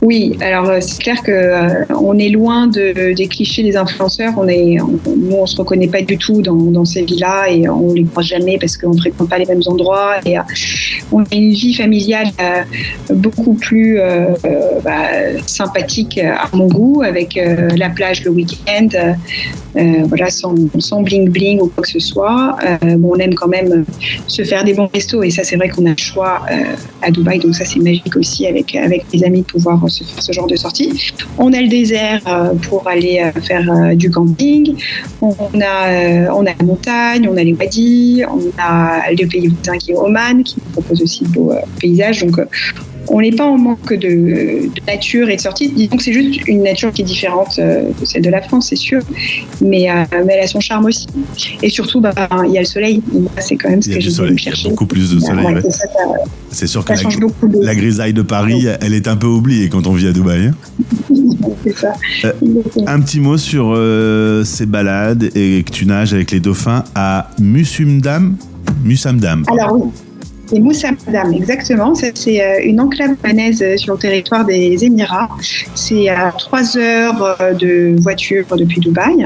Oui, 0.05 0.37
alors 0.39 0.69
euh, 0.69 0.81
c'est 0.81 1.01
clair 1.01 1.23
que 1.23 1.31
euh, 1.31 1.83
on 1.99 2.19
est 2.19 2.29
loin 2.29 2.67
de, 2.67 3.13
des 3.13 3.27
clichés 3.27 3.63
des 3.63 3.75
influenceurs. 3.75 4.33
On 4.37 4.47
est, 4.47 4.77
nous, 5.07 5.35
on 5.35 5.47
se 5.47 5.57
reconnaît 5.57 5.87
pas 5.87 6.03
du 6.03 6.15
tout 6.19 6.43
dans, 6.43 6.85
ces 6.85 7.01
villas 7.01 7.47
et 7.49 7.67
on 7.67 7.91
les 7.91 8.03
croise 8.03 8.27
jamais 8.27 8.59
parce 8.59 8.77
qu'on 8.77 8.95
fréquente 8.95 9.27
pas 9.27 9.39
les 9.39 9.47
mêmes 9.47 9.63
endroits. 9.65 10.17
Et 10.23 10.37
euh, 10.37 10.43
on 11.11 11.23
a 11.23 11.35
une 11.35 11.51
vie 11.51 11.73
familiale 11.73 12.27
euh, 12.39 12.63
beaucoup 13.13 13.53
plus 13.53 13.99
euh, 13.99 14.33
bah, 14.83 15.09
sympathique 15.45 16.17
euh, 16.17 16.33
à 16.33 16.49
mon 16.53 16.67
goût, 16.67 17.03
avec 17.03 17.39
la 17.75 17.89
plage 17.89 18.23
le 18.23 18.31
week-end, 18.31 18.87
voilà, 20.07 20.29
sans, 20.29 20.53
bling 21.01 21.29
bling 21.29 21.59
ou 21.61 21.67
quoi 21.67 21.83
que 21.83 21.89
ce 21.89 21.99
soit. 21.99 22.57
Bon, 22.97 23.11
on 23.15 23.19
aime 23.19 23.33
quand 23.33 23.47
même 23.47 23.85
se 24.27 24.43
faire 24.43 24.63
des 24.63 24.73
bons 24.73 24.89
restos 24.93 25.23
et 25.23 25.29
ça, 25.29 25.43
c'est 25.43 25.57
vrai 25.57 25.69
qu'on 25.69 25.85
a 25.85 25.89
le 25.89 25.97
choix 25.97 26.41
à 27.01 27.11
Dubaï, 27.11 27.39
donc 27.39 27.55
ça, 27.55 27.65
c'est 27.65 27.79
magique 27.79 28.15
aussi 28.15 28.47
avec 28.47 28.75
avec 28.75 29.05
les 29.13 29.23
amis 29.23 29.41
de 29.41 29.45
pouvoir 29.45 29.89
se 29.89 30.03
faire 30.03 30.21
ce 30.21 30.31
genre 30.31 30.47
de 30.47 30.55
sortie. 30.55 31.13
On 31.37 31.51
a 31.53 31.61
le 31.61 31.67
désert 31.67 32.21
pour 32.63 32.87
aller 32.87 33.21
faire 33.43 33.95
du 33.95 34.09
camping. 34.09 34.75
On 35.21 35.35
a, 35.61 36.31
on 36.33 36.45
a 36.45 36.53
la 36.57 36.65
montagne, 36.65 37.27
on 37.29 37.37
a 37.37 37.43
les 37.43 37.53
wadis, 37.53 38.23
on 38.29 38.39
a 38.57 39.11
le 39.11 39.27
pays 39.27 39.47
voisin 39.47 39.77
qui 39.77 39.91
est 39.91 39.95
Oman, 39.95 40.43
qui 40.43 40.55
nous 40.57 40.81
propose 40.95 41.01
aussi 41.01 41.23
de 41.23 41.29
beaux 41.29 41.51
euh, 41.51 41.59
paysages. 41.79 42.23
Donc, 42.25 42.39
euh, 42.39 42.45
on 43.07 43.21
n'est 43.21 43.31
pas 43.31 43.45
en 43.45 43.57
manque 43.57 43.93
de, 43.93 44.67
de 44.67 44.81
nature 44.87 45.29
et 45.29 45.35
de 45.35 45.41
sortie. 45.41 45.69
Disons 45.69 45.95
que 45.97 46.03
c'est 46.03 46.13
juste 46.13 46.47
une 46.47 46.63
nature 46.63 46.91
qui 46.91 47.03
est 47.03 47.05
différente 47.05 47.59
euh, 47.59 47.89
de 47.99 48.05
celle 48.05 48.23
de 48.23 48.31
la 48.31 48.41
France, 48.41 48.67
c'est 48.69 48.75
sûr. 48.75 49.01
Mais, 49.61 49.87
mais 50.25 50.33
elle 50.33 50.43
a 50.43 50.47
son 50.47 50.59
charme 50.59 50.85
aussi. 50.85 51.05
Et 51.61 51.69
surtout, 51.69 52.01
bah, 52.01 52.13
il 52.47 52.51
y 52.51 52.57
a 52.57 52.61
le 52.61 52.65
soleil. 52.65 53.01
C'est 53.39 53.57
quand 53.57 53.69
même 53.69 53.81
ce 53.83 53.89
Il 53.89 53.91
y 53.91 53.95
a 53.95 53.99
que 53.99 54.05
je 54.05 54.09
soleil, 54.09 54.35
il 54.39 54.49
y 54.49 54.65
a 54.65 54.69
beaucoup 54.69 54.87
plus 54.87 55.13
de 55.13 55.19
soleil. 55.19 55.45
Ouais, 55.45 55.53
ouais. 55.53 55.61
c'est 56.49 56.65
ça, 56.65 56.67
sûr 56.67 56.83
que 56.83 56.93
la, 56.93 57.73
de. 57.73 57.79
grisaille 57.79 58.13
de 58.13 58.23
Paris, 58.23 58.65
elle 58.81 58.93
est 58.95 59.07
un 59.07 59.17
peu 59.17 59.27
oubliée 59.27 59.69
quand 59.69 59.85
on 59.85 59.93
vit 59.93 60.07
à 60.07 60.11
Dubaï. 60.11 60.47
hein. 60.47 60.55
C'est 61.63 61.77
ça. 61.77 61.93
Euh. 62.25 62.31
Un 62.87 62.99
petit 63.01 63.19
mot 63.19 63.37
sur 63.37 63.73
euh, 63.75 64.43
ces 64.43 64.65
balades 64.65 65.29
et 65.35 65.63
que 65.63 65.71
tu 65.71 65.85
nages 65.85 66.13
avec 66.13 66.31
les 66.31 66.39
dauphins 66.39 66.83
à 66.95 67.29
Musumdam. 67.39 68.35
Musamdam. 68.83 69.43
Alors 69.47 69.73
oui, 69.75 69.89
c'est 70.47 70.59
Moussamdam, 70.59 71.33
exactement. 71.33 71.95
Ça, 71.95 72.07
C'est 72.13 72.41
euh, 72.41 72.59
une 72.63 72.79
enclave 72.79 73.11
albanaise 73.11 73.61
euh, 73.61 73.77
sur 73.77 73.93
le 73.93 73.99
territoire 73.99 74.45
des 74.45 74.83
Émirats. 74.85 75.29
C'est 75.73 76.09
à 76.09 76.31
trois 76.31 76.77
heures 76.77 77.37
euh, 77.41 77.53
de 77.53 77.95
voiture 77.99 78.45
depuis 78.55 78.79
Dubaï. 78.79 79.25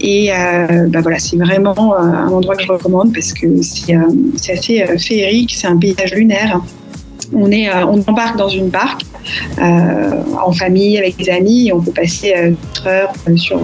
Et 0.00 0.32
euh, 0.32 0.86
bah 0.88 1.00
voilà, 1.02 1.18
c'est 1.18 1.36
vraiment 1.36 1.96
un 1.96 2.28
endroit 2.28 2.56
que 2.56 2.62
je 2.62 2.72
recommande 2.72 3.12
parce 3.12 3.32
que 3.32 3.46
c'est 3.62 4.52
assez 4.52 4.84
féerique, 4.98 5.54
c'est 5.54 5.66
un 5.66 5.76
paysage 5.76 6.14
lunaire. 6.14 6.60
On, 7.32 7.50
est, 7.50 7.72
on 7.84 8.02
embarque 8.06 8.36
dans 8.36 8.48
une 8.48 8.68
barque 8.68 9.02
en 9.58 10.52
famille, 10.52 10.98
avec 10.98 11.16
des 11.16 11.28
amis, 11.30 11.68
et 11.68 11.72
on 11.72 11.80
peut 11.80 11.92
passer 11.92 12.34
euh, 12.36 12.52
4 12.74 12.86
heures 12.86 13.12
euh, 13.28 13.36
sur, 13.36 13.60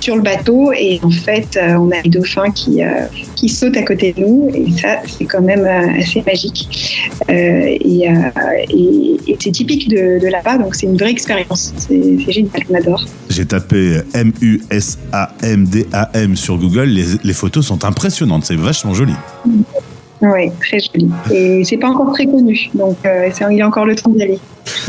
sur 0.00 0.16
le 0.16 0.22
bateau. 0.22 0.72
Et 0.72 1.00
en 1.02 1.10
fait, 1.10 1.56
euh, 1.56 1.74
on 1.74 1.90
a 1.90 2.00
les 2.02 2.10
dauphins 2.10 2.50
qui, 2.50 2.82
euh, 2.82 3.06
qui 3.36 3.48
sautent 3.48 3.76
à 3.76 3.82
côté 3.82 4.12
de 4.12 4.20
nous, 4.20 4.50
et 4.54 4.70
ça, 4.80 4.98
c'est 5.06 5.24
quand 5.24 5.42
même 5.42 5.64
euh, 5.64 6.00
assez 6.00 6.22
magique. 6.26 6.68
Euh, 7.28 7.76
et 7.80 8.08
euh, 8.08 8.30
et, 8.70 9.16
et 9.26 9.36
c'est 9.40 9.52
typique 9.52 9.88
de, 9.88 10.18
de 10.20 10.26
là-bas, 10.28 10.58
donc 10.58 10.74
c'est 10.74 10.86
une 10.86 10.96
vraie 10.96 11.10
expérience. 11.10 11.72
C'est 11.76 12.18
génial, 12.30 12.62
on 12.70 12.74
adore. 12.74 13.04
J'ai 13.30 13.46
tapé 13.46 14.00
M-U-S-A-M-D-A-M 14.14 14.76
sur 16.36 16.58
Google. 16.58 16.88
Les, 16.88 17.04
les 17.22 17.32
photos 17.32 17.66
sont 17.66 17.84
impressionnantes. 17.84 18.44
C'est 18.44 18.56
vachement 18.56 18.94
joli. 18.94 19.14
Oui, 20.22 20.50
très 20.60 20.78
joli. 20.78 21.10
Et 21.32 21.64
c'est 21.64 21.76
pas 21.76 21.88
encore 21.88 22.12
très 22.12 22.26
connu, 22.26 22.70
donc 22.74 22.96
euh, 23.04 23.28
il 23.50 23.56
y 23.56 23.60
a 23.60 23.66
encore 23.66 23.84
le 23.84 23.96
temps 23.96 24.10
d'y 24.10 24.22
aller. 24.22 24.38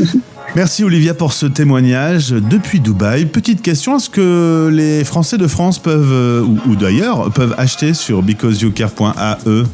Merci 0.56 0.84
Olivia 0.84 1.14
pour 1.14 1.32
ce 1.32 1.46
témoignage 1.46 2.30
depuis 2.30 2.78
Dubaï. 2.78 3.26
Petite 3.26 3.60
question, 3.60 3.96
est-ce 3.96 4.08
que 4.08 4.70
les 4.72 5.02
Français 5.02 5.36
de 5.36 5.48
France 5.48 5.80
peuvent, 5.80 6.12
euh, 6.12 6.42
ou, 6.42 6.70
ou 6.70 6.76
d'ailleurs, 6.76 7.32
peuvent 7.32 7.54
acheter 7.58 7.92
sur 7.92 8.22
becauseyoucare.ae 8.22 9.64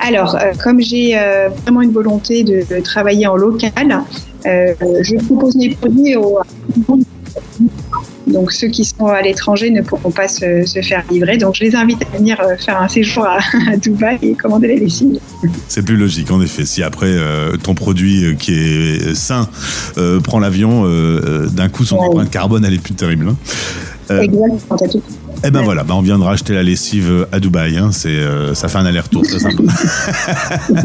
Alors, 0.00 0.36
euh, 0.36 0.52
comme 0.62 0.80
j'ai 0.80 1.18
euh, 1.18 1.48
vraiment 1.62 1.82
une 1.82 1.92
volonté 1.92 2.44
de, 2.44 2.62
de 2.74 2.80
travailler 2.80 3.26
en 3.26 3.36
local, 3.36 4.04
euh, 4.46 4.74
je 5.02 5.16
propose 5.26 5.56
mes 5.56 5.74
produits 5.74 6.16
aux. 6.16 6.38
Donc, 8.26 8.52
ceux 8.52 8.68
qui 8.68 8.84
sont 8.84 9.06
à 9.06 9.22
l'étranger 9.22 9.70
ne 9.70 9.82
pourront 9.82 10.10
pas 10.10 10.28
se, 10.28 10.64
se 10.66 10.80
faire 10.82 11.02
livrer. 11.10 11.36
Donc, 11.38 11.54
je 11.56 11.64
les 11.64 11.74
invite 11.76 12.02
à 12.12 12.16
venir 12.16 12.38
euh, 12.40 12.56
faire 12.56 12.80
un 12.80 12.88
séjour 12.88 13.24
à, 13.24 13.38
à 13.72 13.76
Dubaï 13.76 14.18
et 14.22 14.34
commander 14.34 14.68
les 14.68 14.78
lessives. 14.80 15.18
C'est 15.68 15.84
plus 15.84 15.96
logique, 15.96 16.30
en 16.30 16.40
effet. 16.40 16.64
Si 16.64 16.82
après 16.82 17.06
euh, 17.08 17.56
ton 17.56 17.74
produit 17.74 18.24
euh, 18.24 18.34
qui 18.34 18.52
est 18.54 19.14
sain 19.14 19.48
euh, 19.96 20.20
prend 20.20 20.40
l'avion, 20.40 20.82
euh, 20.86 21.46
d'un 21.46 21.68
coup 21.68 21.84
son 21.84 21.96
Ouais. 21.98 22.06
empreinte 22.08 22.30
carbone 22.30 22.64
elle 22.64 22.74
est 22.74 22.78
plus 22.82 22.94
terrible. 22.94 23.28
hein. 23.28 23.36
Exactement, 24.08 24.58
t'as 24.78 24.88
tout. 24.88 25.02
Eh 25.44 25.50
ben 25.50 25.58
Ouais. 25.60 25.64
voilà, 25.64 25.82
bah 25.84 25.94
on 25.96 26.00
viendra 26.00 26.32
acheter 26.32 26.54
la 26.54 26.62
lessive 26.62 27.26
à 27.32 27.40
Dubaï. 27.40 27.76
hein. 27.76 27.90
C'est, 27.92 28.08
euh, 28.08 28.54
ça 28.54 28.68
fait 28.68 28.78
un 28.78 28.86
aller-retour, 28.86 29.24
c'est 29.26 29.38
sympa. 29.38 29.62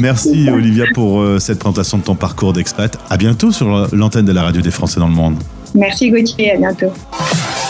Merci 0.00 0.48
Olivia 0.50 0.84
pour 0.94 1.20
euh, 1.20 1.38
cette 1.38 1.58
présentation 1.58 1.98
de 1.98 2.02
ton 2.04 2.14
parcours 2.14 2.52
d'expat. 2.52 2.96
À 3.10 3.16
bientôt 3.16 3.52
sur 3.52 3.88
l'antenne 3.94 4.24
de 4.26 4.32
la 4.32 4.42
radio 4.42 4.62
des 4.62 4.70
Français 4.70 5.00
dans 5.00 5.08
le 5.08 5.14
monde. 5.14 5.36
Merci 5.74 6.10
Gauthier, 6.10 6.52
à 6.52 6.56
bientôt. 6.56 6.92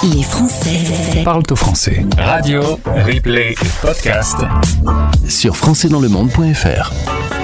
Les 0.02 0.22
Français 0.22 1.22
Parle 1.24 1.42
au 1.50 1.56
français. 1.56 2.04
Radio, 2.16 2.62
replay 3.06 3.52
et 3.52 3.68
podcast. 3.82 4.37
sur 5.28 5.56
françaisdanslemonde.fr. 5.56 7.38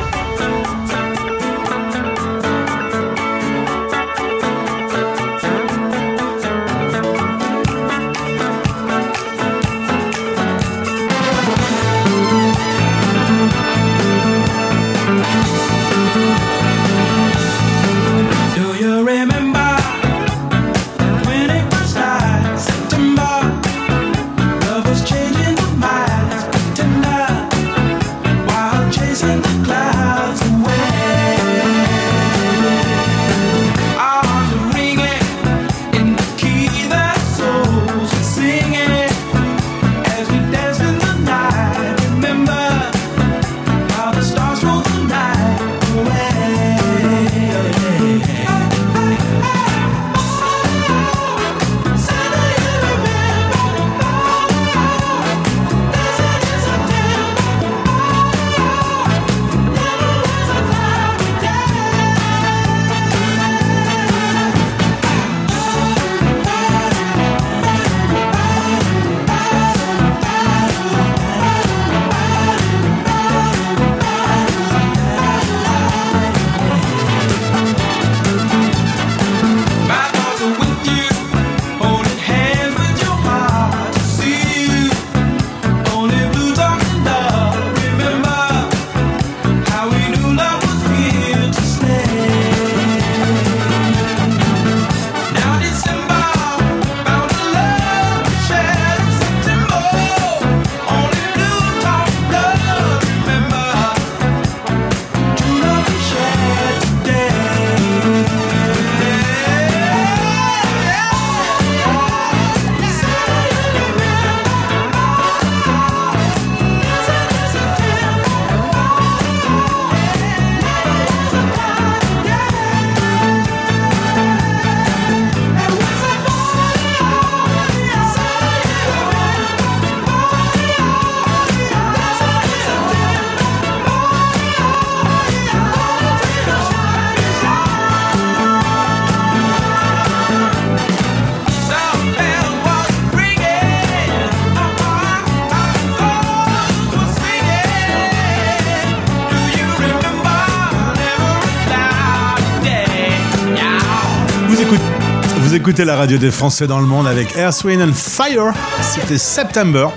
écoutez 155.67 155.87
la 155.87 155.97
radio 155.97 156.19
des 156.19 156.31
Français 156.31 156.67
dans 156.67 156.79
le 156.79 156.85
monde 156.85 157.07
avec 157.07 157.39
Air, 157.39 157.51
Wind 157.65 157.81
and 157.81 157.95
Fire. 157.95 158.53
C'était 158.83 159.17
September. 159.17 159.89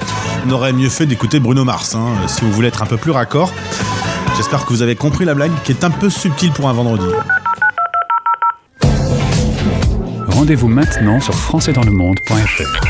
On 0.46 0.52
aurait 0.52 0.72
mieux 0.72 0.88
fait 0.88 1.06
d'écouter 1.06 1.42
Bruno 1.42 1.66
Mars, 1.66 1.94
hein, 1.94 2.06
si 2.28 2.40
vous 2.46 2.54
voulez 2.54 2.70
être 2.70 2.84
un 2.84 2.86
peu 2.86 2.96
plus 2.96 3.12
raccord. 3.12 3.52
J'espère 4.38 4.66
que 4.66 4.70
vous 4.70 4.82
avez 4.82 4.96
compris 4.96 5.26
la 5.26 5.34
blague, 5.34 5.52
qui 5.66 5.74
est 5.74 5.84
un 5.84 5.90
peu 5.90 6.10
subtile 6.10 6.54
pour 6.54 6.70
un 6.70 6.74
vendredi. 6.74 7.14
Rendez-vous 10.30 10.70
maintenant 10.70 11.20
sur 11.20 11.34
françaisdanslemonde.fr. 11.34 12.88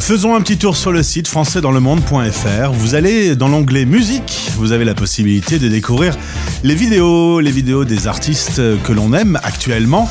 Faisons 0.00 0.34
un 0.34 0.40
petit 0.40 0.58
tour 0.58 0.76
sur 0.76 0.90
le 0.90 1.04
site 1.04 1.28
françaisdanslemonde.fr. 1.28 2.72
Vous 2.72 2.96
allez 2.96 3.36
dans 3.36 3.46
l'onglet 3.46 3.84
musique, 3.84 4.50
vous 4.56 4.72
avez 4.72 4.84
la 4.84 4.94
possibilité 4.94 5.60
de 5.60 5.68
découvrir 5.68 6.16
les 6.64 6.74
vidéos, 6.74 7.38
les 7.38 7.52
vidéos 7.52 7.84
des 7.84 8.08
artistes 8.08 8.60
que 8.82 8.92
l'on 8.92 9.12
aime 9.12 9.38
actuellement. 9.44 10.08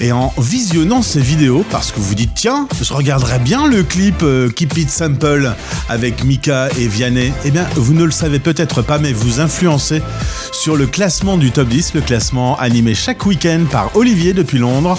Et 0.00 0.12
en 0.12 0.32
visionnant 0.36 1.00
ces 1.00 1.20
vidéos, 1.20 1.64
parce 1.70 1.90
que 1.90 2.00
vous 2.00 2.14
dites, 2.14 2.32
tiens, 2.34 2.68
je 2.82 2.92
regarderais 2.92 3.38
bien 3.38 3.66
le 3.66 3.82
clip 3.82 4.22
euh, 4.22 4.50
Keep 4.50 4.76
It 4.76 4.90
Simple 4.90 5.54
avec 5.88 6.22
Mika 6.22 6.68
et 6.78 6.86
Vianney, 6.86 7.32
eh 7.44 7.50
bien, 7.50 7.66
vous 7.76 7.94
ne 7.94 8.04
le 8.04 8.10
savez 8.10 8.38
peut-être 8.38 8.82
pas, 8.82 8.98
mais 8.98 9.12
vous 9.12 9.40
influencez 9.40 10.02
sur 10.52 10.76
le 10.76 10.86
classement 10.86 11.38
du 11.38 11.50
top 11.50 11.68
10, 11.68 11.94
le 11.94 12.02
classement 12.02 12.58
animé 12.58 12.94
chaque 12.94 13.24
week-end 13.24 13.60
par 13.70 13.96
Olivier 13.96 14.34
depuis 14.34 14.58
Londres. 14.58 14.98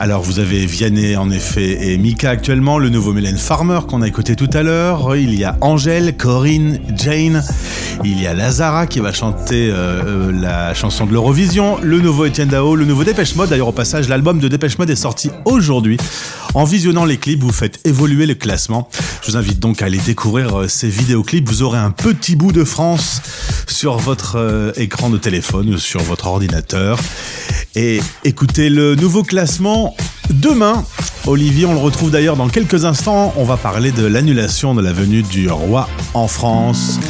Alors 0.00 0.22
vous 0.22 0.40
avez 0.40 0.66
Vianney 0.66 1.16
en 1.16 1.30
effet 1.30 1.92
et 1.92 1.98
Mika 1.98 2.30
actuellement, 2.30 2.78
le 2.78 2.88
nouveau 2.88 3.12
Mylène 3.12 3.38
Farmer 3.38 3.78
qu'on 3.88 4.02
a 4.02 4.08
écouté 4.08 4.34
tout 4.34 4.50
à 4.52 4.62
l'heure. 4.62 5.14
Il 5.16 5.38
y 5.38 5.44
a 5.44 5.56
Angèle, 5.60 6.16
Corinne, 6.16 6.80
Jane. 6.96 7.44
Il 8.02 8.20
y 8.20 8.26
a 8.26 8.34
Lazara 8.34 8.86
qui 8.86 9.00
va 9.00 9.12
chanter 9.12 9.70
euh, 9.70 10.02
euh, 10.04 10.32
la 10.32 10.74
chanson 10.74 11.06
de 11.06 11.12
l'Eurovision. 11.12 11.78
Le 11.82 12.00
nouveau 12.00 12.26
Etienne 12.26 12.48
Dao, 12.48 12.74
le 12.74 12.84
nouveau 12.84 13.04
Dépêche 13.04 13.36
Mode. 13.36 13.50
D'ailleurs 13.50 13.68
au 13.68 13.72
passage, 13.72 14.08
l'album 14.08 14.38
de 14.38 14.48
Dépêche 14.48 14.78
Mode 14.78 14.90
est 14.90 14.96
sorti 14.96 15.30
aujourd'hui. 15.44 15.96
En 16.54 16.64
visionnant 16.64 17.04
les 17.04 17.16
clips, 17.16 17.42
vous 17.42 17.52
faites 17.52 17.80
évoluer 17.86 18.26
le 18.26 18.34
classement. 18.34 18.88
Je 19.22 19.30
vous 19.30 19.36
invite 19.36 19.60
donc 19.60 19.82
à 19.82 19.86
aller 19.86 19.98
découvrir 19.98 20.58
euh, 20.60 20.68
ces 20.68 20.88
vidéoclips. 20.88 21.48
Vous 21.48 21.62
aurez 21.62 21.78
un 21.78 21.90
petit 21.90 22.36
bout 22.36 22.52
de 22.52 22.64
France 22.64 23.22
sur 23.66 23.96
votre 23.98 24.72
écran 24.76 25.10
de 25.10 25.18
téléphone 25.18 25.74
ou 25.74 25.78
sur 25.78 26.00
votre 26.02 26.26
ordinateur. 26.26 26.98
Et 27.74 28.00
écoutez 28.24 28.70
le 28.70 28.94
nouveau 28.94 29.22
classement 29.22 29.96
demain. 30.30 30.84
Olivier, 31.26 31.66
on 31.66 31.72
le 31.72 31.78
retrouve 31.78 32.10
d'ailleurs 32.10 32.36
dans 32.36 32.48
quelques 32.48 32.84
instants. 32.84 33.32
On 33.36 33.44
va 33.44 33.56
parler 33.56 33.92
de 33.92 34.04
l'annulation 34.04 34.74
de 34.74 34.82
la 34.82 34.92
venue 34.92 35.22
du 35.22 35.48
roi 35.48 35.88
en 36.12 36.28
France. 36.28 37.00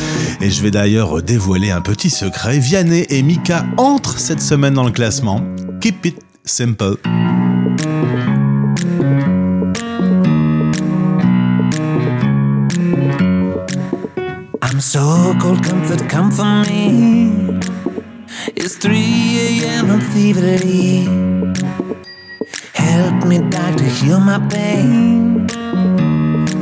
Et 0.41 0.51
je 0.51 0.63
vais 0.63 0.71
d'ailleurs 0.71 1.23
dévoiler 1.23 1.71
un 1.71 1.81
petit 1.81 2.11
secret. 2.11 2.59
Vianney 2.59 3.07
et 3.09 3.23
Mika 3.23 3.65
entrent 3.77 4.19
cette 4.19 4.41
semaine 4.41 4.75
dans 4.75 4.85
le 4.85 4.91
classement. 4.91 5.41
Keep 5.81 6.07
it 6.07 6.17
simple. 6.45 6.97
I'm 14.63 14.81
so 14.81 15.35
cold, 15.41 15.63
comfort, 15.65 16.09
come 16.09 16.31
for 16.31 16.65
me. 16.69 17.61
It's 18.57 18.77
3 18.77 18.95
a.m. 18.95 19.91
I'm 19.91 20.01
feverly. 20.01 21.07
Help 22.75 23.25
me, 23.25 23.39
doctor, 23.51 23.85
heal 23.85 24.21
my 24.21 24.39
pain. 24.49 25.47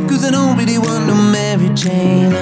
Cause 0.09 0.25
I 0.25 0.31
don't 0.31 0.57
really 0.59 0.79
want 0.79 1.07
no 1.07 1.15
Mary 1.15 1.71
Jane. 1.75 2.33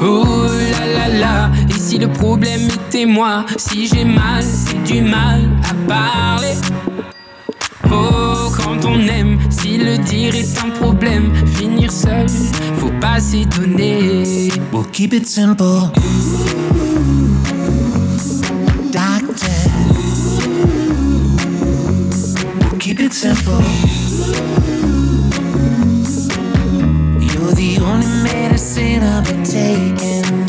Oh 0.00 0.46
là 0.70 0.86
là 0.86 1.18
là, 1.18 1.50
et 1.68 1.72
si 1.72 1.98
le 1.98 2.06
problème 2.06 2.68
était 2.68 3.04
moi, 3.04 3.44
si 3.56 3.88
j'ai 3.88 4.04
mal, 4.04 4.44
c'est 4.44 4.80
du 4.84 5.02
mal 5.02 5.40
à 5.68 5.74
parler. 5.88 6.54
Oh, 7.90 8.48
quand 8.56 8.84
on 8.84 9.00
aime, 9.08 9.40
si 9.50 9.76
le 9.76 9.98
dire 9.98 10.36
est 10.36 10.56
un 10.64 10.70
problème, 10.70 11.32
finir 11.46 11.90
seul, 11.90 12.28
faut 12.76 12.92
pas 13.00 13.18
s'étonner. 13.18 14.52
We'll 14.72 14.86
keep 14.92 15.14
it 15.14 15.26
simple. 15.26 15.90
Doctor. 18.92 19.48
We'll 22.60 22.78
keep 22.78 23.00
it 23.00 23.12
simple. 23.12 23.64
The 27.58 27.76
only 27.80 28.06
medicine 28.22 29.02
I'll 29.02 29.22
be 29.22 29.36
taking. 29.42 30.46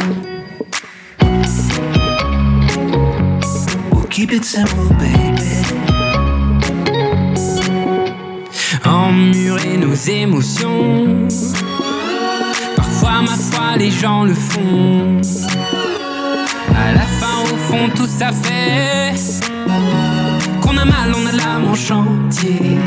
We'll 3.92 4.12
keep 4.16 4.32
it 4.32 4.46
simple, 4.46 4.90
baby. 5.02 5.50
Emmurer 8.86 9.78
nos 9.78 9.96
émotions. 9.96 11.28
Parfois, 12.76 13.24
ma 13.24 13.36
foi, 13.50 13.78
les 13.78 13.90
gens 13.90 14.24
le 14.24 14.36
font. 14.36 15.20
À 16.76 16.94
la 16.94 17.08
fin, 17.20 17.38
au 17.52 17.58
fond, 17.68 17.90
tout 17.96 18.08
ça 18.20 18.32
fait 18.32 19.16
qu'on 20.62 20.78
a 20.78 20.86
mal, 20.86 21.10
on 21.20 21.26
a 21.26 21.32
l'âme 21.32 21.66
en 21.72 21.76
chantier. 21.76 22.78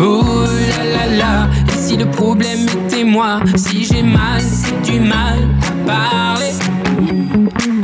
Oh 0.00 0.46
là 0.70 0.84
là 0.84 1.06
là, 1.16 1.48
si 1.88 1.96
le 1.96 2.04
problème 2.04 2.66
était 2.68 3.02
moi, 3.02 3.40
si 3.56 3.82
j'ai 3.82 4.02
mal, 4.02 4.42
c'est 4.42 4.92
du 4.92 5.00
mal 5.00 5.38
à 5.66 5.86
parler. 5.86 6.52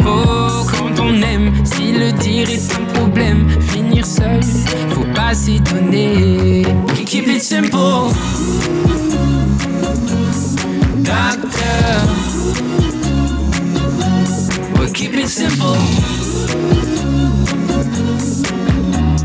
Oh, 0.07 0.67
quand 0.71 1.03
on 1.03 1.23
aime, 1.23 1.51
si 1.65 1.93
le 1.93 2.13
dire 2.13 2.51
est 2.51 2.71
un 2.75 2.85
problème, 2.93 3.49
finir 3.63 4.05
seul, 4.05 4.43
faut 4.91 5.07
pas 5.15 5.33
s'étonner. 5.33 6.67
We 6.89 7.05
keep 7.07 7.29
it 7.29 7.41
simple. 7.41 8.13
Doctor. 10.99 12.05
We 14.79 14.93
keep 14.93 15.15
it 15.15 15.29
simple. 15.29 15.79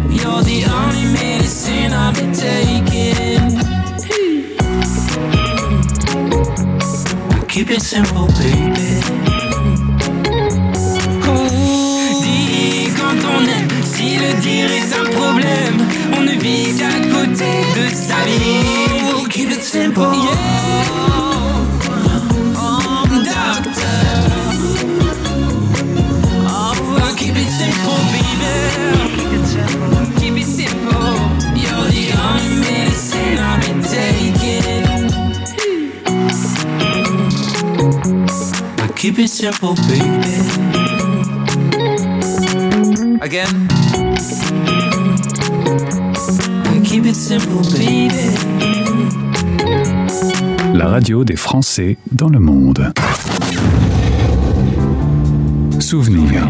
You're 0.10 0.42
the 0.44 0.64
only 0.72 1.06
medicine 1.12 1.92
I'll 1.92 2.14
be 2.14 2.34
taking. 2.34 3.69
Keep 7.60 7.72
it 7.72 7.82
simple, 7.82 8.28
baby. 8.40 9.02
Dis 12.22 12.90
quand 12.98 13.20
on 13.36 13.42
aime, 13.44 13.68
si 13.84 14.18
le 14.18 14.34
dire 14.40 14.72
est 14.72 14.94
un 14.94 15.04
problème, 15.20 15.78
on 16.18 16.22
ne 16.22 16.40
vit 16.40 16.74
qu'à 16.78 16.94
côté 17.14 17.52
de 17.76 17.86
sa 17.94 18.24
vie. 18.26 19.28
Keep 19.30 19.52
it 19.52 19.62
simple. 19.62 20.00
Oh, 20.00 21.29
keep 39.10 39.20
it 39.20 39.28
simple, 39.28 39.74
baby. 39.88 40.38
Again. 43.22 43.68
We'll 46.66 46.84
keep 46.84 47.06
it 47.08 47.16
simple, 47.16 47.64
baby. 47.72 48.36
La 50.76 50.88
radio 50.90 51.24
des 51.24 51.36
Français 51.36 51.98
dans 52.12 52.30
le 52.30 52.40
monde. 52.40 52.94
Souvenir. 55.80 56.48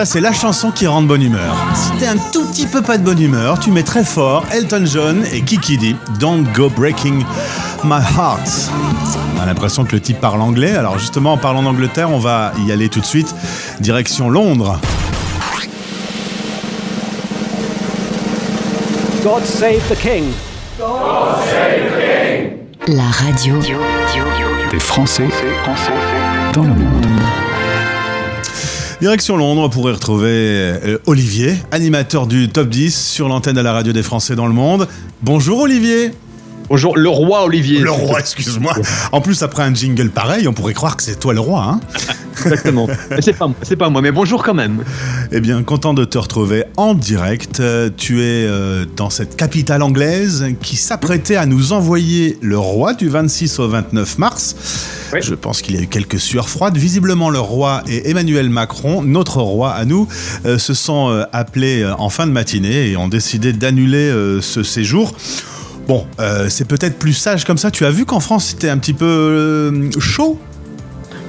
Ça, 0.00 0.06
c'est 0.06 0.20
la 0.22 0.32
chanson 0.32 0.70
qui 0.70 0.86
rend 0.86 1.02
de 1.02 1.08
bonne 1.08 1.20
humeur. 1.20 1.54
Si 1.74 1.90
t'es 1.98 2.06
un 2.06 2.16
tout 2.32 2.46
petit 2.46 2.64
peu 2.64 2.80
pas 2.80 2.96
de 2.96 3.02
bonne 3.02 3.20
humeur, 3.20 3.58
tu 3.58 3.70
mets 3.70 3.82
très 3.82 4.02
fort 4.02 4.46
Elton 4.50 4.86
John 4.86 5.26
et 5.30 5.42
Kiki 5.42 5.76
D, 5.76 5.94
Don't 6.18 6.46
Go 6.54 6.70
Breaking 6.70 7.18
My 7.84 8.00
Heart. 8.16 8.70
On 9.36 9.42
a 9.42 9.44
l'impression 9.44 9.84
que 9.84 9.92
le 9.92 10.00
type 10.00 10.18
parle 10.18 10.40
anglais. 10.40 10.74
Alors 10.74 10.98
justement, 10.98 11.34
en 11.34 11.36
parlant 11.36 11.62
d'Angleterre, 11.62 12.10
on 12.10 12.18
va 12.18 12.52
y 12.66 12.72
aller 12.72 12.88
tout 12.88 13.00
de 13.00 13.04
suite. 13.04 13.34
Direction 13.80 14.30
Londres. 14.30 14.80
God 19.22 19.44
save 19.44 19.86
the 19.90 20.00
king. 20.00 20.24
La 22.88 23.02
radio 23.02 23.60
Des 24.70 24.80
Français 24.80 25.28
dans 26.54 26.62
le 26.62 26.70
monde. 26.70 26.99
Direction 29.00 29.38
Londres 29.38 29.70
pour 29.70 29.88
y 29.88 29.92
retrouver 29.94 30.28
euh, 30.28 30.98
Olivier, 31.06 31.56
animateur 31.70 32.26
du 32.26 32.50
Top 32.50 32.68
10 32.68 32.94
sur 32.94 33.28
l'antenne 33.28 33.56
de 33.56 33.60
la 33.62 33.72
radio 33.72 33.94
des 33.94 34.02
Français 34.02 34.36
dans 34.36 34.46
le 34.46 34.52
monde. 34.52 34.88
Bonjour 35.22 35.60
Olivier. 35.60 36.10
Bonjour, 36.68 36.98
le 36.98 37.08
roi 37.08 37.44
Olivier. 37.44 37.80
Le 37.80 37.90
roi, 37.90 38.20
excuse-moi. 38.20 38.74
En 39.12 39.22
plus, 39.22 39.42
après 39.42 39.62
un 39.62 39.74
jingle 39.74 40.10
pareil, 40.10 40.46
on 40.46 40.52
pourrait 40.52 40.74
croire 40.74 40.98
que 40.98 41.02
c'est 41.02 41.18
toi 41.18 41.32
le 41.32 41.40
roi. 41.40 41.62
Hein 41.62 41.80
Exactement. 42.44 42.86
C'est 43.20 43.32
pas 43.36 43.46
moi, 43.46 43.56
c'est 43.62 43.76
pas 43.76 43.88
moi, 43.90 44.02
mais 44.02 44.12
bonjour 44.12 44.42
quand 44.42 44.54
même. 44.54 44.84
eh 45.32 45.40
bien, 45.40 45.62
content 45.62 45.94
de 45.94 46.04
te 46.04 46.18
retrouver 46.18 46.64
en 46.76 46.94
direct. 46.94 47.60
Euh, 47.60 47.90
Tu 47.96 48.20
es 48.20 48.46
euh, 48.46 48.84
dans 48.96 49.10
cette 49.10 49.36
capitale 49.36 49.82
anglaise 49.82 50.46
qui 50.62 50.76
s'apprêtait 50.76 51.36
à 51.36 51.46
nous 51.46 51.72
envoyer 51.72 52.38
le 52.40 52.58
roi 52.58 52.94
du 52.94 53.08
26 53.08 53.58
au 53.58 53.68
29 53.68 54.18
mars. 54.18 54.56
Je 55.20 55.34
pense 55.34 55.60
qu'il 55.62 55.74
y 55.74 55.78
a 55.78 55.82
eu 55.82 55.86
quelques 55.86 56.20
sueurs 56.20 56.48
froides. 56.48 56.76
Visiblement, 56.76 57.30
le 57.30 57.40
roi 57.40 57.82
et 57.88 58.10
Emmanuel 58.10 58.48
Macron, 58.48 59.02
notre 59.02 59.40
roi 59.42 59.72
à 59.72 59.84
nous, 59.84 60.06
euh, 60.46 60.58
se 60.58 60.72
sont 60.74 61.10
euh, 61.10 61.24
appelés 61.32 61.82
euh, 61.82 61.94
en 61.98 62.08
fin 62.10 62.26
de 62.26 62.32
matinée 62.32 62.90
et 62.90 62.96
ont 62.96 63.08
décidé 63.08 63.52
d'annuler 63.52 64.12
ce 64.40 64.62
séjour. 64.62 65.14
Bon, 65.88 66.06
euh, 66.20 66.46
c'est 66.48 66.66
peut-être 66.66 66.98
plus 66.98 67.14
sage 67.14 67.44
comme 67.44 67.58
ça. 67.58 67.70
Tu 67.70 67.84
as 67.84 67.90
vu 67.90 68.04
qu'en 68.04 68.20
France, 68.20 68.46
c'était 68.50 68.68
un 68.68 68.78
petit 68.78 68.92
peu 68.92 69.04
euh, 69.06 69.90
chaud? 69.98 70.38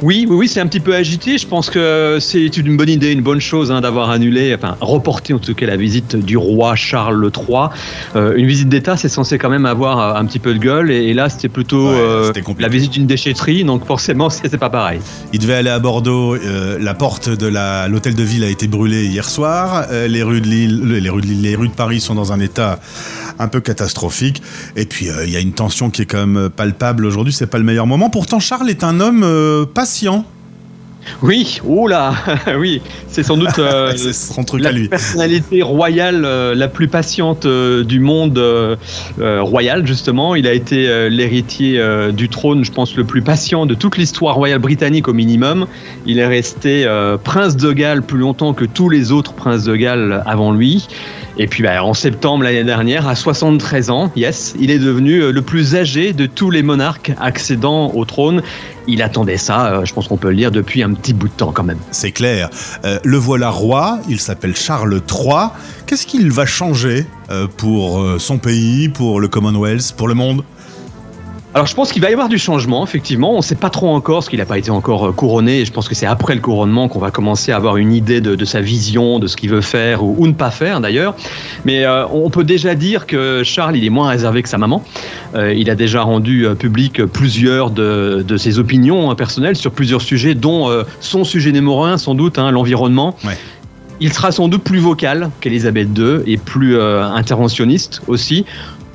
Oui, 0.01 0.25
oui, 0.27 0.35
oui, 0.35 0.47
c'est 0.47 0.59
un 0.59 0.65
petit 0.65 0.79
peu 0.79 0.95
agité. 0.95 1.37
Je 1.37 1.45
pense 1.45 1.69
que 1.69 2.17
c'est 2.19 2.57
une 2.57 2.75
bonne 2.75 2.89
idée, 2.89 3.11
une 3.11 3.21
bonne 3.21 3.39
chose 3.39 3.71
hein, 3.71 3.81
d'avoir 3.81 4.09
annulé, 4.09 4.55
enfin 4.55 4.75
reporté 4.81 5.31
en 5.33 5.37
tout 5.39 5.53
cas 5.53 5.67
la 5.67 5.77
visite 5.77 6.15
du 6.15 6.37
roi 6.37 6.75
Charles 6.75 7.29
III. 7.35 7.67
Euh, 8.15 8.33
une 8.35 8.47
visite 8.47 8.67
d'État, 8.67 8.97
c'est 8.97 9.09
censé 9.09 9.37
quand 9.37 9.49
même 9.51 9.67
avoir 9.67 9.99
euh, 9.99 10.19
un 10.19 10.25
petit 10.25 10.39
peu 10.39 10.53
de 10.55 10.59
gueule, 10.59 10.89
et, 10.89 11.09
et 11.09 11.13
là 11.13 11.29
c'était 11.29 11.49
plutôt 11.49 11.87
euh, 11.89 12.33
la 12.57 12.67
visite 12.67 12.93
d'une 12.93 13.05
déchetterie, 13.05 13.63
donc 13.63 13.85
forcément 13.85 14.29
c'est 14.31 14.57
pas 14.57 14.71
pareil. 14.71 14.99
Il 15.33 15.39
devait 15.39 15.53
aller 15.53 15.69
à 15.69 15.77
Bordeaux. 15.77 16.33
euh, 16.35 16.79
la 16.79 16.95
porte 16.95 17.29
de 17.29 17.45
l'hôtel 17.91 18.15
de 18.15 18.23
ville 18.23 18.43
a 18.43 18.49
été 18.49 18.67
brûlée 18.67 19.05
hier 19.05 19.29
soir. 19.29 19.85
Les 19.91 20.23
rues 20.23 20.41
de 20.41 20.47
Lille, 20.47 20.81
les 20.99 21.09
rues 21.11 21.21
de 21.21 21.27
Lille- 21.27 21.41
les 21.43 21.55
rues 21.55 21.67
de 21.67 21.73
Paris 21.73 21.99
sont 22.01 22.15
dans 22.15 22.31
un 22.33 22.39
état 22.39 22.79
un 23.41 23.47
peu 23.47 23.59
catastrophique. 23.61 24.41
Et 24.75 24.85
puis 24.85 25.09
euh, 25.09 25.25
il 25.25 25.31
y 25.31 25.35
a 25.35 25.39
une 25.39 25.53
tension 25.53 25.89
qui 25.89 26.03
est 26.03 26.05
quand 26.05 26.25
même 26.25 26.49
palpable 26.49 27.05
aujourd'hui. 27.05 27.33
C'est 27.33 27.47
pas 27.47 27.57
le 27.57 27.63
meilleur 27.63 27.87
moment. 27.87 28.09
Pourtant, 28.09 28.39
Charles 28.39 28.69
est 28.69 28.83
un 28.83 28.99
homme 28.99 29.23
euh, 29.23 29.65
patient. 29.65 30.25
Oui, 31.23 31.59
oh 31.67 31.87
là, 31.87 32.13
oui, 32.59 32.79
c'est 33.07 33.23
sans 33.23 33.35
doute 33.35 33.57
euh, 33.57 33.91
son 34.13 34.43
truc 34.43 34.61
la 34.61 34.69
à 34.69 34.71
lui. 34.71 34.87
personnalité 34.87 35.63
royale 35.63 36.23
euh, 36.25 36.53
la 36.53 36.67
plus 36.67 36.87
patiente 36.87 37.47
euh, 37.47 37.83
du 37.83 37.99
monde 37.99 38.37
euh, 38.37 38.75
euh, 39.19 39.41
royal 39.41 39.87
justement. 39.87 40.35
Il 40.35 40.45
a 40.45 40.53
été 40.53 40.87
euh, 40.87 41.09
l'héritier 41.09 41.79
euh, 41.79 42.11
du 42.11 42.29
trône, 42.29 42.63
je 42.63 42.71
pense, 42.71 42.95
le 42.95 43.03
plus 43.03 43.23
patient 43.23 43.65
de 43.65 43.73
toute 43.73 43.97
l'histoire 43.97 44.35
royale 44.35 44.59
britannique 44.59 45.07
au 45.07 45.13
minimum. 45.13 45.65
Il 46.05 46.19
est 46.19 46.27
resté 46.27 46.83
euh, 46.85 47.17
prince 47.17 47.57
de 47.57 47.71
Galles 47.71 48.03
plus 48.03 48.19
longtemps 48.19 48.53
que 48.53 48.65
tous 48.65 48.87
les 48.87 49.11
autres 49.11 49.33
princes 49.33 49.63
de 49.63 49.75
Galles 49.75 50.21
avant 50.27 50.51
lui. 50.51 50.87
Et 51.41 51.47
puis 51.47 51.63
bah, 51.63 51.83
en 51.83 51.95
septembre 51.95 52.43
l'année 52.43 52.63
dernière, 52.63 53.07
à 53.07 53.15
73 53.15 53.89
ans, 53.89 54.11
yes, 54.15 54.53
il 54.59 54.69
est 54.69 54.77
devenu 54.77 55.23
euh, 55.23 55.31
le 55.31 55.41
plus 55.41 55.75
âgé 55.75 56.13
de 56.13 56.27
tous 56.27 56.51
les 56.51 56.61
monarques 56.61 57.13
accédant 57.19 57.91
au 57.95 58.05
trône. 58.05 58.43
Il 58.85 59.01
attendait 59.01 59.37
ça, 59.37 59.73
euh, 59.73 59.85
je 59.85 59.91
pense 59.91 60.07
qu'on 60.07 60.17
peut 60.17 60.29
le 60.29 60.35
dire, 60.35 60.51
depuis 60.51 60.83
un 60.83 60.93
petit 60.93 61.13
bout 61.13 61.29
de 61.29 61.33
temps 61.33 61.51
quand 61.51 61.63
même. 61.63 61.79
C'est 61.89 62.11
clair. 62.11 62.51
Euh, 62.85 62.99
le 63.03 63.17
voilà 63.17 63.49
roi. 63.49 64.01
Il 64.07 64.19
s'appelle 64.19 64.55
Charles 64.55 65.01
III. 65.09 65.47
Qu'est-ce 65.87 66.05
qu'il 66.05 66.31
va 66.31 66.45
changer 66.45 67.07
pour 67.57 68.05
son 68.19 68.37
pays, 68.37 68.89
pour 68.89 69.21
le 69.21 69.29
Commonwealth, 69.29 69.93
pour 69.93 70.09
le 70.09 70.13
monde? 70.13 70.43
Alors 71.53 71.67
je 71.67 71.75
pense 71.75 71.91
qu'il 71.91 72.01
va 72.01 72.09
y 72.09 72.13
avoir 72.13 72.29
du 72.29 72.37
changement, 72.37 72.81
effectivement. 72.85 73.33
On 73.33 73.37
ne 73.37 73.41
sait 73.41 73.55
pas 73.55 73.69
trop 73.69 73.89
encore, 73.89 74.19
parce 74.19 74.29
qu'il 74.29 74.39
n'a 74.39 74.45
pas 74.45 74.57
été 74.57 74.71
encore 74.71 75.09
euh, 75.09 75.11
couronné. 75.11 75.59
Et 75.59 75.65
je 75.65 75.73
pense 75.73 75.89
que 75.89 75.95
c'est 75.95 76.05
après 76.05 76.33
le 76.33 76.39
couronnement 76.39 76.87
qu'on 76.87 76.99
va 76.99 77.11
commencer 77.11 77.51
à 77.51 77.57
avoir 77.57 77.75
une 77.75 77.91
idée 77.91 78.21
de, 78.21 78.35
de 78.35 78.45
sa 78.45 78.61
vision, 78.61 79.19
de 79.19 79.27
ce 79.27 79.35
qu'il 79.35 79.49
veut 79.49 79.59
faire 79.59 80.01
ou, 80.01 80.15
ou 80.17 80.27
ne 80.27 80.31
pas 80.31 80.49
faire 80.49 80.79
d'ailleurs. 80.79 81.13
Mais 81.65 81.83
euh, 81.83 82.07
on 82.07 82.29
peut 82.29 82.45
déjà 82.45 82.73
dire 82.73 83.05
que 83.05 83.43
Charles, 83.43 83.75
il 83.75 83.83
est 83.83 83.89
moins 83.89 84.07
réservé 84.07 84.43
que 84.43 84.49
sa 84.49 84.57
maman. 84.57 84.81
Euh, 85.35 85.53
il 85.53 85.69
a 85.69 85.75
déjà 85.75 86.03
rendu 86.03 86.45
euh, 86.45 86.55
public 86.55 87.03
plusieurs 87.03 87.69
de, 87.69 88.23
de 88.25 88.37
ses 88.37 88.57
opinions 88.57 89.11
hein, 89.11 89.15
personnelles 89.15 89.57
sur 89.57 89.73
plusieurs 89.73 90.01
sujets, 90.01 90.35
dont 90.35 90.69
son 91.01 91.25
sujet 91.25 91.51
numéro 91.51 91.83
un, 91.83 91.97
sans 91.97 92.15
doute, 92.15 92.39
hein, 92.39 92.51
l'environnement. 92.51 93.17
Il 93.99 94.13
sera 94.13 94.31
sans 94.31 94.47
doute 94.47 94.63
plus 94.63 94.79
vocal 94.79 95.29
qu'Elisabeth 95.41 95.89
II 95.97 96.21
et 96.25 96.37
plus 96.37 96.79
interventionniste 96.79 98.01
aussi. 98.07 98.45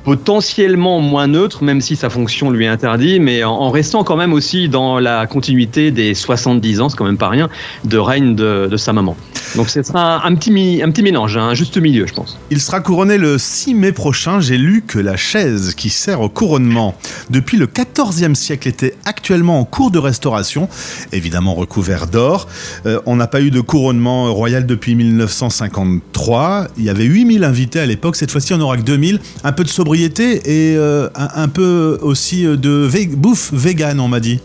Potentiellement 0.07 1.01
moins 1.01 1.27
neutre, 1.27 1.65
même 1.65 1.81
si 1.81 1.97
sa 1.97 2.09
fonction 2.09 2.49
lui 2.49 2.63
est 2.63 2.69
interdite, 2.69 3.21
mais 3.21 3.43
en, 3.43 3.69
restant 3.69 4.05
quand 4.05 4.15
même 4.15 4.31
aussi 4.31 4.69
dans 4.69 4.99
la 4.99 5.27
continuité 5.27 5.91
des 5.91 6.13
70 6.13 6.79
ans, 6.79 6.87
c'est 6.87 6.95
quand 6.95 7.03
même 7.03 7.17
pas 7.17 7.27
rien, 7.27 7.49
de 7.83 7.97
règne 7.97 8.33
de, 8.33 8.73
sa 8.77 8.93
maman. 8.93 9.17
Donc 9.57 9.69
ce 9.69 9.83
sera 9.83 10.25
un 10.25 10.35
petit 10.35 10.51
mélange, 10.51 11.35
hein, 11.35 11.49
un 11.49 11.55
juste 11.55 11.77
milieu, 11.77 12.07
je 12.07 12.13
pense. 12.13 12.37
Il 12.51 12.61
sera 12.61 12.79
couronné 12.79 13.17
le 13.17 13.37
6 13.37 13.73
mai 13.73 13.91
prochain. 13.91 14.39
J'ai 14.39 14.57
lu 14.57 14.81
que 14.87 14.97
la 14.97 15.17
chaise 15.17 15.73
qui 15.75 15.89
sert 15.89 16.21
au 16.21 16.29
couronnement 16.29 16.95
depuis 17.29 17.57
le 17.57 17.65
14e 17.65 18.33
siècle 18.33 18.69
était 18.69 18.95
actuellement 19.03 19.59
en 19.59 19.65
cours 19.65 19.91
de 19.91 19.99
restauration, 19.99 20.69
évidemment 21.11 21.53
recouvert 21.53 22.07
d'or. 22.07 22.47
Euh, 22.85 23.01
on 23.05 23.17
n'a 23.17 23.27
pas 23.27 23.41
eu 23.41 23.51
de 23.51 23.59
couronnement 23.59 24.33
royal 24.33 24.65
depuis 24.65 24.95
1953. 24.95 26.67
Il 26.77 26.85
y 26.85 26.89
avait 26.89 27.03
8000 27.03 27.43
invités 27.43 27.81
à 27.81 27.85
l'époque. 27.85 28.15
Cette 28.15 28.31
fois-ci, 28.31 28.53
on 28.53 28.57
n'aura 28.59 28.77
que 28.77 28.83
2000. 28.83 29.19
Un 29.43 29.51
peu 29.51 29.65
de 29.65 29.69
sobriété 29.69 29.96
et 30.05 30.75
euh, 30.77 31.09
un, 31.15 31.47
peu 31.47 31.97
aussi 32.01 32.45
euh, 32.45 32.55
de 32.55 32.89
bouffe 33.15 33.51
vegan, 33.53 33.99
on 33.99 34.07
m'a 34.07 34.19
dit. 34.19 34.39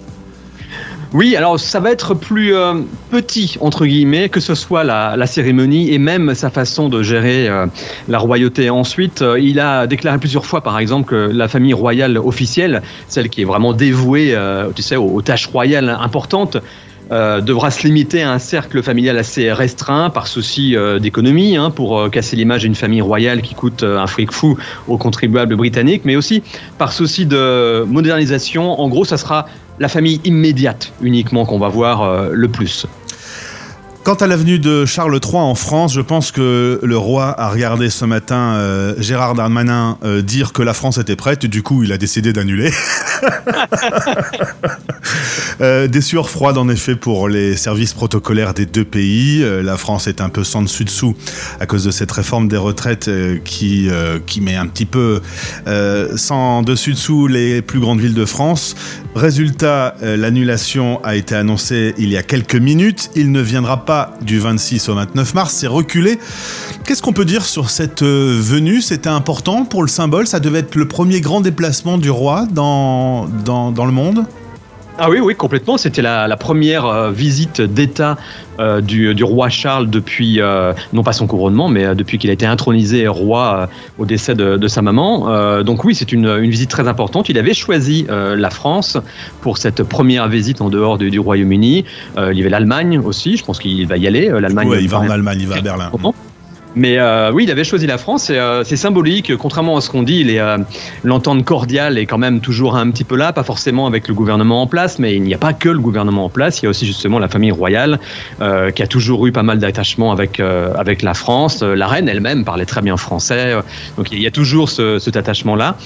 Oui, 1.12 1.36
alors 1.36 1.60
ça 1.60 1.78
va 1.78 1.90
être 1.90 2.14
plus 2.14 2.54
euh, 2.54 2.74
petit, 3.10 3.56
entre 3.60 3.84
guillemets, 3.84 4.30
que 4.30 4.40
ce 4.40 4.54
soit 4.54 4.82
la, 4.82 5.26
cérémonie 5.26 5.92
et 5.92 5.98
même 5.98 6.34
sa 6.34 6.48
façon 6.48 6.88
de 6.88 7.02
gérer 7.02 7.50
la 8.08 8.18
royauté. 8.18 8.70
Ensuite, 8.70 9.22
il 9.38 9.60
a 9.60 9.86
déclaré 9.86 10.16
plusieurs 10.18 10.46
fois, 10.46 10.62
par 10.62 10.78
exemple, 10.78 11.10
que 11.10 11.30
la 11.30 11.48
famille 11.48 11.74
royale 11.74 12.16
officielle, 12.16 12.80
celle 13.08 13.28
qui 13.28 13.42
est 13.42 13.44
vraiment 13.44 13.74
dévouée 13.74 14.34
tu 14.74 14.80
sais, 14.80 14.96
aux 14.96 15.20
tâches 15.20 15.48
royales 15.48 15.90
importantes, 16.00 16.56
euh, 17.12 17.42
devra 17.42 17.70
se 17.70 17.86
limiter 17.86 18.22
à 18.22 18.32
un 18.32 18.38
cercle 18.38 18.82
familial 18.82 19.18
assez 19.18 19.52
restreint 19.52 20.08
par 20.08 20.26
souci 20.26 20.74
euh, 20.74 20.98
d'économie, 20.98 21.56
hein, 21.56 21.70
pour 21.70 22.00
euh, 22.00 22.08
casser 22.08 22.36
l'image 22.36 22.62
d'une 22.62 22.74
famille 22.74 23.02
royale 23.02 23.42
qui 23.42 23.54
coûte 23.54 23.82
un 23.82 24.06
fric 24.06 24.32
fou 24.32 24.56
aux 24.88 24.96
contribuables 24.96 25.54
britanniques, 25.54 26.06
mais 26.06 26.16
aussi 26.16 26.42
par 26.78 26.90
souci 26.92 27.26
de 27.26 27.84
modernisation. 27.84 28.80
En 28.80 28.88
gros, 28.88 29.04
ça 29.04 29.18
sera 29.18 29.46
la 29.78 29.88
famille 29.88 30.22
immédiate 30.24 30.90
uniquement 31.02 31.44
qu'on 31.44 31.58
va 31.58 31.68
voir 31.68 32.30
le 32.30 32.48
plus. 32.48 32.86
Quant 34.04 34.14
à 34.14 34.26
l'avenue 34.26 34.58
de 34.58 34.84
Charles 34.84 35.20
III 35.24 35.36
en 35.36 35.54
France, 35.54 35.94
je 35.94 36.00
pense 36.00 36.32
que 36.32 36.80
le 36.82 36.96
roi 36.96 37.38
a 37.40 37.48
regardé 37.50 37.88
ce 37.88 38.04
matin 38.04 38.54
euh, 38.54 38.94
Gérard 38.98 39.34
Darmanin 39.34 39.96
euh, 40.02 40.22
dire 40.22 40.52
que 40.52 40.60
la 40.62 40.74
France 40.74 40.98
était 40.98 41.14
prête, 41.14 41.46
du 41.46 41.62
coup 41.62 41.84
il 41.84 41.92
a 41.92 41.98
décidé 41.98 42.32
d'annuler. 42.32 42.72
Euh, 45.60 45.86
des 45.86 46.00
sueurs 46.00 46.30
froides 46.30 46.58
en 46.58 46.68
effet 46.68 46.96
pour 46.96 47.28
les 47.28 47.56
services 47.56 47.92
protocolaires 47.92 48.54
des 48.54 48.66
deux 48.66 48.84
pays. 48.84 49.44
La 49.62 49.76
France 49.76 50.06
est 50.06 50.20
un 50.20 50.28
peu 50.28 50.42
sans 50.42 50.62
dessus 50.62 50.84
dessous 50.84 51.14
à 51.60 51.66
cause 51.66 51.84
de 51.84 51.90
cette 51.90 52.10
réforme 52.10 52.48
des 52.48 52.56
retraites 52.56 53.10
qui, 53.44 53.88
qui 54.26 54.40
met 54.40 54.56
un 54.56 54.66
petit 54.66 54.86
peu 54.86 55.20
sans 56.16 56.62
dessus 56.62 56.92
dessous 56.92 57.26
les 57.26 57.62
plus 57.62 57.80
grandes 57.80 58.00
villes 58.00 58.14
de 58.14 58.24
France. 58.24 58.74
Résultat, 59.14 59.94
euh, 60.02 60.16
l'annulation 60.16 61.04
a 61.04 61.16
été 61.16 61.34
annoncée 61.34 61.94
il 61.98 62.08
y 62.08 62.16
a 62.16 62.22
quelques 62.22 62.54
minutes. 62.56 63.10
Il 63.14 63.30
ne 63.30 63.42
viendra 63.42 63.84
pas 63.84 64.16
du 64.22 64.38
26 64.38 64.88
au 64.88 64.94
29 64.94 65.34
mars, 65.34 65.54
c'est 65.54 65.66
reculé. 65.66 66.18
Qu'est-ce 66.84 67.02
qu'on 67.02 67.12
peut 67.12 67.26
dire 67.26 67.44
sur 67.44 67.68
cette 67.68 68.02
euh, 68.02 68.38
venue? 68.40 68.80
C'était 68.80 69.10
important 69.10 69.66
pour 69.66 69.82
le 69.82 69.88
symbole? 69.88 70.26
Ça 70.26 70.40
devait 70.40 70.60
être 70.60 70.76
le 70.76 70.88
premier 70.88 71.20
grand 71.20 71.42
déplacement 71.42 71.98
du 71.98 72.10
roi 72.10 72.46
dans, 72.50 73.26
dans, 73.44 73.70
dans 73.70 73.84
le 73.84 73.92
monde? 73.92 74.24
Ah 74.98 75.08
oui, 75.08 75.20
oui, 75.20 75.34
complètement. 75.34 75.78
C'était 75.78 76.02
la, 76.02 76.28
la 76.28 76.36
première 76.36 76.84
euh, 76.84 77.10
visite 77.10 77.60
d'État 77.60 78.18
euh, 78.60 78.80
du, 78.80 79.14
du 79.14 79.24
roi 79.24 79.48
Charles 79.48 79.88
depuis, 79.88 80.40
euh, 80.40 80.72
non 80.92 81.02
pas 81.02 81.12
son 81.12 81.26
couronnement, 81.26 81.68
mais 81.68 81.94
depuis 81.94 82.18
qu'il 82.18 82.28
a 82.30 82.32
été 82.34 82.44
intronisé 82.46 83.08
roi 83.08 83.68
au 83.98 84.04
décès 84.04 84.34
de, 84.34 84.56
de 84.56 84.68
sa 84.68 84.82
maman. 84.82 85.62
Donc 85.62 85.84
oui, 85.84 85.94
c'est 85.94 86.12
une, 86.12 86.26
une 86.26 86.50
visite 86.50 86.70
très 86.70 86.86
importante. 86.88 87.28
Il 87.28 87.38
avait 87.38 87.54
choisi 87.54 88.06
la 88.08 88.50
France 88.50 88.98
pour 89.40 89.58
cette 89.58 89.82
première 89.82 90.28
visite 90.28 90.60
en 90.60 90.68
dehors 90.68 90.98
du, 90.98 91.10
du 91.10 91.18
Royaume-Uni. 91.18 91.84
Il 92.16 92.36
y 92.36 92.40
avait 92.40 92.50
l'Allemagne 92.50 92.98
aussi, 92.98 93.36
je 93.36 93.44
pense 93.44 93.58
qu'il 93.58 93.86
va 93.86 93.96
y 93.96 94.06
aller. 94.06 94.28
L'Allemagne. 94.28 94.68
Ouais, 94.68 94.82
il 94.82 94.88
va 94.88 95.00
en 95.00 95.08
Allemagne, 95.08 95.38
il 95.40 95.48
va 95.48 95.56
à 95.56 95.60
Berlin. 95.60 95.90
Mais 96.74 96.98
euh, 96.98 97.30
oui, 97.32 97.44
il 97.44 97.50
avait 97.50 97.64
choisi 97.64 97.86
la 97.86 97.98
France. 97.98 98.30
et, 98.30 98.38
euh, 98.38 98.64
c'est 98.64 98.76
symbolique. 98.76 99.36
Contrairement 99.36 99.76
à 99.76 99.80
ce 99.80 99.90
qu'on 99.90 100.02
dit, 100.02 100.24
euh, 100.38 100.58
l'entente 101.04 101.44
cordiale 101.44 101.98
est 101.98 102.06
quand 102.06 102.18
même 102.18 102.40
toujours 102.40 102.76
un 102.76 102.90
petit 102.90 103.04
peu 103.04 103.16
là, 103.16 103.32
pas 103.32 103.44
forcément 103.44 103.86
avec 103.86 104.08
le 104.08 104.14
gouvernement 104.14 104.62
en 104.62 104.66
place, 104.66 104.98
mais 104.98 105.14
il 105.14 105.22
n'y 105.22 105.34
a 105.34 105.38
pas 105.38 105.52
que 105.52 105.68
le 105.68 105.78
gouvernement 105.80 106.24
en 106.24 106.28
place. 106.28 106.60
Il 106.60 106.64
y 106.64 106.66
a 106.66 106.70
aussi 106.70 106.86
justement 106.86 107.18
la 107.18 107.28
famille 107.28 107.50
royale 107.50 108.00
euh, 108.40 108.70
qui 108.70 108.82
a 108.82 108.86
toujours 108.86 109.26
eu 109.26 109.32
pas 109.32 109.42
mal 109.42 109.58
d'attachement 109.58 110.12
avec 110.12 110.40
euh, 110.40 110.72
avec 110.74 111.02
la 111.02 111.14
France. 111.14 111.62
Euh, 111.62 111.74
La 111.74 111.88
reine 111.88 112.08
elle-même 112.08 112.44
parlait 112.44 112.66
très 112.66 112.80
bien 112.80 112.96
français, 112.96 113.52
euh, 113.52 113.62
donc 113.96 114.10
il 114.12 114.20
y 114.20 114.26
a 114.26 114.30
toujours 114.30 114.70
ce, 114.70 114.98
cet 114.98 115.16
attachement-là. 115.16 115.76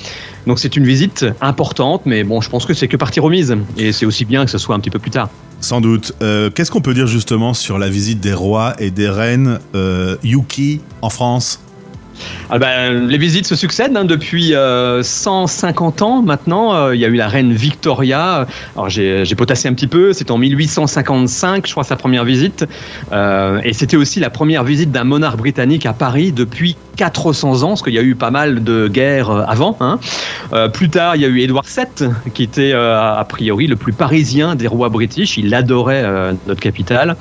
Donc 0.46 0.58
c'est 0.58 0.76
une 0.76 0.84
visite 0.84 1.26
importante, 1.40 2.02
mais 2.04 2.22
bon, 2.22 2.40
je 2.40 2.48
pense 2.48 2.66
que 2.66 2.74
c'est 2.74 2.86
que 2.86 2.96
partie 2.96 3.18
remise, 3.20 3.56
et 3.76 3.92
c'est 3.92 4.06
aussi 4.06 4.24
bien 4.24 4.44
que 4.44 4.50
ce 4.50 4.58
soit 4.58 4.76
un 4.76 4.80
petit 4.80 4.90
peu 4.90 5.00
plus 5.00 5.10
tard. 5.10 5.28
Sans 5.60 5.80
doute. 5.80 6.12
Euh, 6.22 6.50
Qu'est-ce 6.50 6.70
qu'on 6.70 6.80
peut 6.80 6.94
dire 6.94 7.06
justement 7.06 7.54
sur 7.54 7.78
la 7.78 7.88
visite 7.88 8.20
des 8.20 8.34
rois 8.34 8.74
et 8.78 8.90
des 8.90 9.08
reines 9.08 9.58
euh, 9.74 10.16
Yuki 10.22 10.80
en 11.02 11.10
France? 11.10 11.60
Ah 12.50 12.58
ben, 12.58 13.06
les 13.08 13.18
visites 13.18 13.46
se 13.46 13.56
succèdent 13.56 13.96
hein, 13.96 14.04
depuis 14.04 14.54
euh, 14.54 15.02
150 15.02 16.02
ans 16.02 16.22
maintenant. 16.22 16.74
Euh, 16.74 16.94
il 16.94 17.00
y 17.00 17.04
a 17.04 17.08
eu 17.08 17.14
la 17.16 17.28
reine 17.28 17.52
Victoria. 17.52 18.46
Alors 18.74 18.88
j'ai 18.88 19.24
potassé 19.36 19.68
un 19.68 19.74
petit 19.74 19.86
peu. 19.86 20.12
C'était 20.12 20.32
en 20.32 20.38
1855, 20.38 21.66
je 21.66 21.72
crois, 21.72 21.84
sa 21.84 21.96
première 21.96 22.24
visite. 22.24 22.64
Euh, 23.12 23.60
et 23.64 23.72
c'était 23.72 23.96
aussi 23.96 24.20
la 24.20 24.30
première 24.30 24.64
visite 24.64 24.90
d'un 24.92 25.04
monarque 25.04 25.38
britannique 25.38 25.86
à 25.86 25.92
Paris 25.92 26.32
depuis 26.32 26.76
400 26.96 27.62
ans, 27.62 27.68
parce 27.68 27.82
qu'il 27.82 27.92
y 27.92 27.98
a 27.98 28.02
eu 28.02 28.14
pas 28.14 28.30
mal 28.30 28.64
de 28.64 28.88
guerres 28.88 29.30
euh, 29.30 29.44
avant. 29.46 29.76
hein. 29.80 29.98
Euh, 30.52 30.68
plus 30.68 30.88
tard, 30.88 31.16
il 31.16 31.22
y 31.22 31.24
a 31.24 31.28
eu 31.28 31.40
Édouard 31.40 31.64
VII, 31.66 32.08
qui 32.32 32.42
était 32.42 32.72
euh, 32.72 32.98
a 32.98 33.24
priori 33.24 33.66
le 33.66 33.76
plus 33.76 33.92
parisien 33.92 34.54
des 34.54 34.66
rois 34.66 34.88
british. 34.88 35.36
Il 35.36 35.54
adorait 35.54 36.02
euh, 36.04 36.32
notre 36.46 36.60
capitale. 36.60 37.16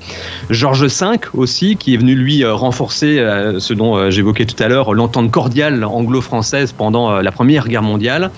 George 0.49 0.85
V 0.85 1.17
aussi, 1.33 1.75
qui 1.75 1.93
est 1.93 1.97
venu 1.97 2.15
lui 2.15 2.43
euh, 2.43 2.53
renforcer 2.53 3.19
euh, 3.19 3.59
ce 3.59 3.73
dont 3.73 3.97
euh, 3.97 4.09
j'évoquais 4.09 4.45
tout 4.45 4.61
à 4.63 4.67
l'heure, 4.67 4.84
l'entente 4.93 5.31
cordiale 5.31 5.83
anglo-française 5.83 6.71
pendant 6.73 7.11
euh, 7.11 7.21
la 7.21 7.31
Première 7.31 7.67
Guerre 7.67 7.81
mondiale. 7.83 8.31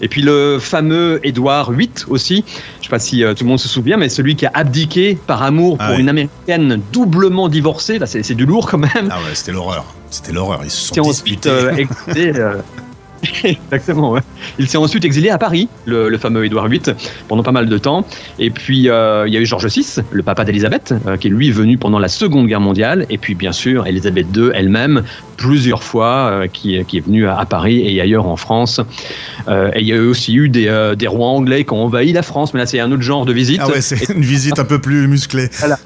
Et 0.00 0.06
puis 0.06 0.22
le 0.22 0.58
fameux 0.60 1.18
Édouard 1.24 1.72
VIII 1.72 1.90
aussi, 2.08 2.44
je 2.46 2.78
ne 2.78 2.82
sais 2.84 2.88
pas 2.88 2.98
si 3.00 3.24
euh, 3.24 3.34
tout 3.34 3.42
le 3.42 3.48
monde 3.50 3.58
se 3.58 3.68
souvient, 3.68 3.96
mais 3.96 4.08
celui 4.08 4.36
qui 4.36 4.46
a 4.46 4.50
abdiqué 4.54 5.18
par 5.26 5.42
amour 5.42 5.76
pour 5.76 5.86
Ah 5.88 5.92
ouais. 5.94 6.00
une 6.00 6.08
américaine 6.08 6.80
doublement 6.92 7.48
divorcée, 7.48 7.98
là 7.98 8.06
c'est 8.06 8.34
du 8.34 8.46
lourd 8.46 8.70
quand 8.70 8.78
même. 8.78 9.08
Ah 9.10 9.16
ouais, 9.18 9.34
c'était 9.34 9.50
l'horreur. 9.52 9.84
C'était 10.10 10.32
l'horreur. 10.32 10.60
Ils 10.62 10.70
se 10.70 10.94
sont 10.94 11.00
ensuite 11.00 11.48
disputés. 11.48 11.48
euh, 11.48 12.38
euh, 12.38 12.54
Exactement, 13.44 14.12
ouais. 14.12 14.20
Il 14.58 14.68
s'est 14.68 14.78
ensuite 14.78 15.04
exilé 15.04 15.30
à 15.30 15.38
Paris, 15.38 15.68
le, 15.86 16.08
le 16.08 16.18
fameux 16.18 16.44
Édouard 16.44 16.68
VIII, 16.68 16.82
pendant 17.26 17.42
pas 17.42 17.52
mal 17.52 17.68
de 17.68 17.78
temps. 17.78 18.06
Et 18.38 18.50
puis, 18.50 18.88
euh, 18.88 19.26
il 19.26 19.34
y 19.34 19.36
a 19.36 19.40
eu 19.40 19.46
Georges 19.46 19.66
VI, 19.66 20.02
le 20.10 20.22
papa 20.22 20.44
d'Élisabeth, 20.44 20.94
euh, 21.06 21.16
qui 21.16 21.28
est 21.28 21.30
lui 21.30 21.50
venu 21.50 21.78
pendant 21.78 21.98
la 21.98 22.08
Seconde 22.08 22.46
Guerre 22.46 22.60
mondiale. 22.60 23.06
Et 23.10 23.18
puis, 23.18 23.34
bien 23.34 23.52
sûr, 23.52 23.86
Élisabeth 23.86 24.26
II 24.36 24.50
elle-même, 24.54 25.02
plusieurs 25.36 25.82
fois, 25.82 26.30
euh, 26.30 26.46
qui, 26.46 26.84
qui 26.84 26.98
est 26.98 27.04
venue 27.04 27.26
à, 27.26 27.38
à 27.38 27.46
Paris 27.46 27.82
et 27.86 28.00
ailleurs 28.00 28.26
en 28.26 28.36
France. 28.36 28.80
Et 29.48 29.80
il 29.80 29.86
y 29.86 29.94
a 29.94 30.00
aussi 30.00 30.34
eu 30.34 30.48
des, 30.48 30.92
des 30.96 31.06
rois 31.06 31.28
anglais 31.28 31.64
qui 31.64 31.72
ont 31.72 31.84
envahi 31.84 32.12
la 32.12 32.22
France, 32.22 32.52
mais 32.52 32.60
là, 32.60 32.66
c'est 32.66 32.80
un 32.80 32.92
autre 32.92 33.02
genre 33.02 33.24
de 33.24 33.32
visite. 33.32 33.60
Ah 33.62 33.68
ouais, 33.68 33.80
c'est 33.80 34.10
une 34.10 34.22
visite 34.22 34.58
un 34.58 34.64
peu 34.64 34.78
plus 34.78 35.08
musclée. 35.08 35.48
Voilà. 35.58 35.78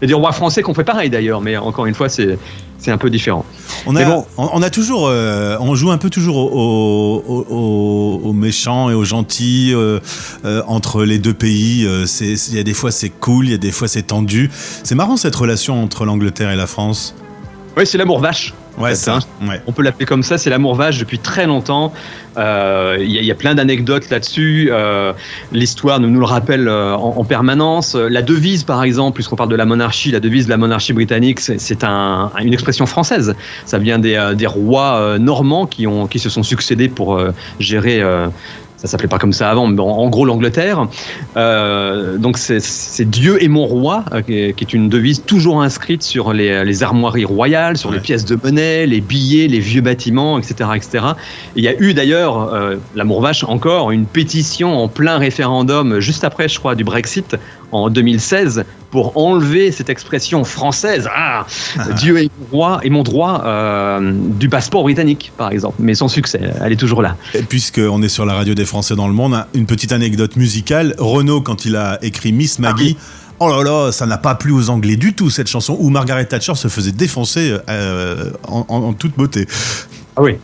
Et 0.00 0.06
des 0.06 0.14
rois 0.14 0.32
français 0.32 0.62
qui 0.62 0.70
ont 0.70 0.74
fait 0.74 0.82
pareil 0.82 1.10
d'ailleurs, 1.10 1.40
mais 1.40 1.56
encore 1.56 1.86
une 1.86 1.94
fois, 1.94 2.08
c'est 2.08 2.36
c'est 2.82 2.90
un 2.90 2.98
peu 2.98 3.08
différent. 3.10 3.44
On 3.86 3.94
a, 3.96 4.04
bon. 4.04 4.26
on, 4.36 4.50
on 4.54 4.62
a 4.62 4.68
toujours, 4.70 5.06
euh, 5.08 5.56
on 5.60 5.74
joue 5.74 5.90
un 5.90 5.98
peu 5.98 6.10
toujours 6.10 6.36
aux, 6.36 7.22
aux- 7.26 7.46
aux- 7.48 8.20
aux 8.24 8.32
méchants 8.32 8.90
et 8.90 8.94
aux 8.94 9.04
gentils 9.04 9.70
euh, 9.72 10.00
euh, 10.44 10.62
entre 10.66 11.04
les 11.04 11.18
deux 11.18 11.32
pays. 11.34 11.86
Il 12.20 12.54
y 12.54 12.58
a 12.58 12.62
des 12.64 12.74
fois 12.74 12.90
c'est 12.90 13.08
cool, 13.10 13.46
il 13.46 13.50
y 13.52 13.54
a 13.54 13.58
des 13.58 13.72
fois 13.72 13.88
c'est 13.88 14.02
tendu. 14.02 14.50
C'est 14.82 14.94
marrant 14.96 15.16
cette 15.16 15.36
relation 15.36 15.82
entre 15.82 16.04
l'Angleterre 16.04 16.50
et 16.50 16.56
la 16.56 16.66
France. 16.66 17.14
Oui, 17.76 17.86
c'est 17.86 17.96
l'amour 17.98 18.18
vache. 18.20 18.52
Ouais, 18.78 18.94
ça. 18.94 19.16
hein. 19.16 19.46
Ouais. 19.48 19.60
On 19.66 19.72
peut 19.72 19.82
l'appeler 19.82 20.06
comme 20.06 20.22
ça, 20.22 20.38
c'est 20.38 20.48
l'amour 20.50 20.74
vache 20.74 20.98
depuis 20.98 21.18
très 21.18 21.46
longtemps. 21.46 21.92
Euh, 22.38 22.96
Il 23.00 23.10
y, 23.10 23.18
a- 23.18 23.20
il 23.20 23.26
y 23.26 23.30
a 23.30 23.34
plein 23.34 23.54
d'anecdotes 23.54 24.08
là-dessus. 24.08 24.70
Euh, 24.72 25.12
L'histoire 25.52 26.00
nous, 26.00 26.08
nous 26.08 26.20
le 26.20 26.24
rappelle 26.26 26.68
euh, 26.68 26.94
en, 26.96 27.18
en 27.18 27.24
permanence. 27.24 27.94
Euh, 27.94 28.08
La 28.08 28.22
devise, 28.22 28.64
par 28.64 28.82
exemple, 28.82 29.16
puisqu'on 29.16 29.36
parle 29.36 29.50
de 29.50 29.56
la 29.56 29.66
monarchie, 29.66 30.10
la 30.10 30.20
devise 30.20 30.46
de 30.46 30.50
la 30.50 30.56
monarchie 30.56 30.92
britannique, 30.94 31.40
c'est- 31.40 31.58
c'est 31.60 31.84
un, 31.84 32.30
une 32.40 32.52
expression 32.54 32.86
française. 32.86 33.34
Ça 33.66 33.78
vient 33.78 33.98
des, 33.98 34.14
euh, 34.14 34.32
des 34.34 34.46
rois 34.46 34.94
euh, 34.96 35.18
normands 35.18 35.66
qui, 35.66 35.86
ont, 35.86 36.06
qui 36.06 36.18
se 36.18 36.30
sont 36.30 36.42
succédés 36.42 36.88
pour 36.88 37.16
euh, 37.18 37.32
gérer. 37.60 38.02
Ça 38.82 38.88
s'appelait 38.88 39.06
pas 39.08 39.18
comme 39.18 39.32
ça 39.32 39.48
avant, 39.48 39.68
mais 39.68 39.80
en, 39.80 39.86
en 39.86 40.08
gros 40.10 40.24
l'Angleterre. 40.24 40.88
Euh, 41.36 42.16
donc 42.18 42.36
c'est- 42.36 43.02
Dieu 43.08 43.42
et 43.42 43.46
mon 43.48 43.64
roi, 43.64 44.04
euh, 44.12 44.22
qui 44.22 44.38
est, 44.38 44.52
qui 44.54 44.64
est 44.64 44.72
une 44.72 44.88
devise 44.88 45.22
toujours 45.24 45.62
inscrite 45.62 46.02
sur 46.02 46.32
les, 46.32 46.64
les 46.64 46.82
armoiries 46.82 47.24
royales, 47.24 47.76
sur 47.76 47.92
les 47.92 48.00
pièces 48.00 48.24
de 48.24 48.36
monnaie, 48.42 48.86
les 48.86 49.00
billets, 49.00 49.46
les 49.46 49.60
vieux 49.60 49.82
bâtiments, 49.82 50.38
etc. 50.38 50.70
etc. 50.74 51.04
Et 51.54 51.60
il 51.60 51.64
y 51.64 51.68
a 51.68 51.80
eu 51.80 51.94
d'ailleurs, 51.94 52.52
euh, 52.52 52.76
l'amour 52.96 53.20
vache 53.22 53.44
encore, 53.44 53.92
une 53.92 54.06
pétition 54.06 54.76
en 54.82 54.88
plein 54.88 55.18
référendum, 55.18 56.00
juste 56.00 56.24
après 56.24 56.48
je 56.48 56.58
crois 56.58 56.74
du 56.74 56.82
Brexit, 56.84 57.36
en 57.72 57.90
2016, 57.90 58.64
pour 58.90 59.16
enlever 59.16 59.72
cette 59.72 59.88
expression 59.88 60.44
française, 60.44 61.08
ah, 61.14 61.46
Dieu 61.98 62.18
est 62.22 62.30
mon 62.40 62.46
roi 62.58 62.80
et 62.82 62.90
mon 62.90 63.02
droit, 63.02 63.42
euh, 63.46 64.12
du 64.14 64.48
passeport 64.48 64.82
britannique 64.82 65.32
par 65.36 65.50
exemple. 65.50 65.76
Mais 65.78 65.94
sans 65.94 66.08
succès, 66.08 66.40
elle 66.62 66.72
est 66.72 66.76
toujours 66.76 67.02
là. 67.02 67.16
Puisqu'on 67.48 68.02
est 68.02 68.08
sur 68.10 68.26
la 68.26 68.34
radio 68.34 68.54
des 68.54 68.66
Français 68.66 68.94
dans 68.94 69.08
le 69.08 69.14
monde, 69.14 69.34
hein, 69.34 69.46
une 69.54 69.66
petite 69.66 69.92
anecdote 69.92 70.36
musicale. 70.36 70.94
Renaud, 70.98 71.40
quand 71.40 71.64
il 71.64 71.74
a 71.76 71.98
écrit 72.02 72.32
Miss 72.32 72.58
Maggie, 72.58 72.96
oh 73.40 73.48
là 73.48 73.62
là, 73.64 73.92
ça 73.92 74.04
n'a 74.06 74.18
pas 74.18 74.34
plu 74.34 74.52
aux 74.52 74.68
Anglais 74.70 74.96
du 74.96 75.14
tout 75.14 75.30
cette 75.30 75.48
chanson 75.48 75.76
où 75.80 75.88
Margaret 75.88 76.26
Thatcher 76.26 76.54
se 76.54 76.68
faisait 76.68 76.92
défoncer 76.92 77.56
euh, 77.70 78.30
en, 78.46 78.66
en- 78.68 78.76
en 78.82 78.92
toute 78.92 79.16
beauté. 79.16 79.46
Ah 80.16 80.22
oui, 80.22 80.36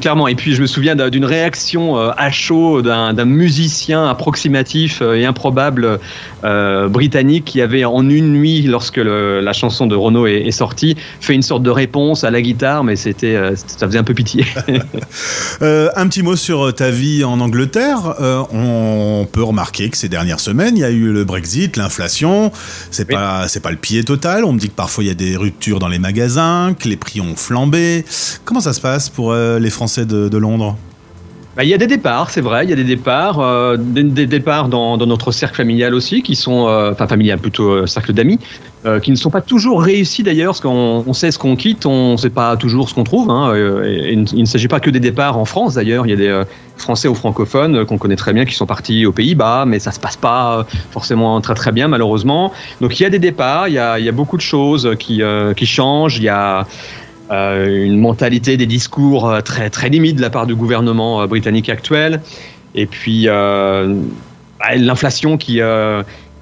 clairement. 0.00 0.28
Et 0.28 0.34
puis 0.34 0.54
je 0.54 0.62
me 0.62 0.66
souviens 0.66 0.96
d'un- 0.96 1.10
d'une 1.10 1.24
réaction 1.24 1.98
euh, 1.98 2.10
à 2.16 2.30
chaud 2.30 2.82
d'un 2.82 3.12
musicien 3.24 4.08
approximatif 4.08 5.00
euh, 5.02 5.14
et 5.14 5.24
improbable 5.26 5.98
euh, 6.44 6.88
britannique 6.88 7.44
qui 7.44 7.60
avait 7.60 7.84
en 7.84 8.08
une 8.08 8.32
nuit, 8.32 8.62
lorsque 8.62 8.96
le- 8.96 9.40
la 9.40 9.52
chanson 9.52 9.86
de 9.86 9.94
Renaud 9.96 10.26
est, 10.26 10.42
est 10.46 10.50
sortie, 10.50 10.96
fait 11.20 11.34
une 11.34 11.42
sorte 11.42 11.62
de 11.62 11.70
réponse 11.70 12.24
à 12.24 12.30
la 12.30 12.40
guitare, 12.42 12.84
mais 12.84 12.96
c'était, 12.96 13.38
ça 13.54 13.86
faisait 13.86 13.98
un 13.98 14.04
peu 14.04 14.14
pitié. 14.14 14.44
Euh, 15.62 15.88
un 15.96 16.08
petit 16.08 16.22
mot 16.22 16.34
sur 16.36 16.74
ta 16.74 16.90
vie 16.90 17.22
en 17.24 17.40
Angleterre. 17.40 18.14
Euh, 18.20 18.42
on 18.52 19.26
peut 19.30 19.42
remarquer 19.42 19.88
que 19.88 19.96
ces 19.96 20.08
dernières 20.08 20.40
semaines, 20.40 20.76
il 20.76 20.80
y 20.80 20.84
a 20.84 20.90
eu 20.90 21.12
le 21.12 21.24
Brexit, 21.24 21.76
l'inflation. 21.76 22.50
C'est 22.90 23.04
pas, 23.08 23.46
c'est 23.48 23.60
pas 23.60 23.70
le 23.70 23.76
pied 23.76 24.02
total. 24.04 24.44
On 24.44 24.52
me 24.52 24.58
dit 24.58 24.68
que 24.68 24.74
parfois 24.74 25.04
il 25.04 25.06
y 25.06 25.10
a 25.10 25.14
des 25.14 25.36
ruptures 25.36 25.78
dans 25.78 25.88
les 25.88 25.98
magasins, 26.00 26.74
que 26.78 26.88
les 26.88 26.96
prix 26.96 27.20
ont 27.20 27.36
flambé. 27.36 28.04
Comment 28.44 28.60
ça 28.60 28.72
se 28.72 28.80
passe 28.80 29.08
pour 29.08 29.32
euh, 29.34 29.58
les 29.58 29.70
Français 29.70 30.06
de, 30.06 30.36
Londres 30.36 30.76
Bah, 31.56 31.64
Il 31.64 31.70
y 31.70 31.74
a 31.74 31.78
des 31.78 31.86
départs, 31.86 32.30
c'est 32.30 32.40
vrai, 32.40 32.64
il 32.64 32.70
y 32.70 32.72
a 32.72 32.76
des 32.76 32.84
départs, 32.84 33.40
euh, 33.40 33.76
des, 33.76 34.26
départs 34.26 34.68
dans, 34.68 34.96
notre 34.96 35.32
cercle 35.32 35.56
familial 35.56 35.94
aussi, 35.94 36.22
qui 36.22 36.36
sont, 36.36 36.66
euh, 36.68 36.92
enfin 36.92 37.06
familial 37.06 37.38
plutôt 37.38 37.86
cercle 37.86 38.12
d'amis, 38.12 38.38
qui 39.02 39.10
ne 39.10 39.16
sont 39.16 39.30
pas 39.30 39.40
toujours 39.40 39.80
réussis 39.80 40.22
d'ailleurs, 40.22 40.52
parce 40.52 40.60
qu'on 40.60 41.04
on 41.06 41.12
sait 41.14 41.30
ce 41.30 41.38
qu'on 41.38 41.56
quitte, 41.56 41.86
on 41.86 42.12
ne 42.12 42.16
sait 42.18 42.28
pas 42.28 42.54
toujours 42.58 42.90
ce 42.90 42.94
qu'on 42.94 43.04
trouve. 43.04 43.30
Hein, 43.30 43.54
il 43.56 44.20
ne- 44.20 44.40
ne 44.40 44.44
s'agit 44.44 44.68
pas 44.68 44.78
que 44.78 44.90
des 44.90 45.00
départs 45.00 45.38
en 45.38 45.46
France 45.46 45.72
d'ailleurs, 45.72 46.06
il 46.06 46.10
y 46.10 46.12
a 46.12 46.16
des 46.16 46.42
Français 46.76 47.08
ou 47.08 47.14
francophones 47.14 47.86
qu'on 47.86 47.96
connaît 47.96 48.16
très 48.16 48.34
bien 48.34 48.44
qui 48.44 48.52
sont 48.52 48.66
partis 48.66 49.06
aux 49.06 49.12
Pays-Bas, 49.12 49.64
mais 49.66 49.78
ça 49.78 49.90
se 49.90 49.98
passe 49.98 50.18
pas 50.18 50.66
forcément 50.90 51.40
très 51.40 51.54
très 51.54 51.72
bien 51.72 51.88
malheureusement. 51.88 52.52
Donc 52.82 53.00
il 53.00 53.04
y 53.04 53.06
a 53.06 53.10
des 53.10 53.18
départs, 53.18 53.68
il 53.68 53.74
y 53.74 53.78
a, 53.78 54.12
beaucoup 54.12 54.36
de 54.36 54.42
choses 54.42 54.90
qui, 54.98 55.22
qui 55.56 55.66
changent, 55.66 56.18
il 56.18 56.24
y 56.24 56.28
a 56.28 56.66
une 57.30 57.98
mentalité 57.98 58.56
des 58.56 58.66
discours 58.66 59.28
euh, 59.28 59.40
très 59.40 59.70
très 59.70 59.88
limite 59.88 60.16
de 60.16 60.20
la 60.20 60.30
part 60.30 60.46
du 60.46 60.54
gouvernement 60.54 61.22
euh, 61.22 61.26
britannique 61.26 61.68
actuel. 61.68 62.20
Et 62.74 62.86
puis 62.86 63.28
euh, 63.28 64.02
bah, 64.58 64.74
l'inflation 64.76 65.36
qui 65.36 65.60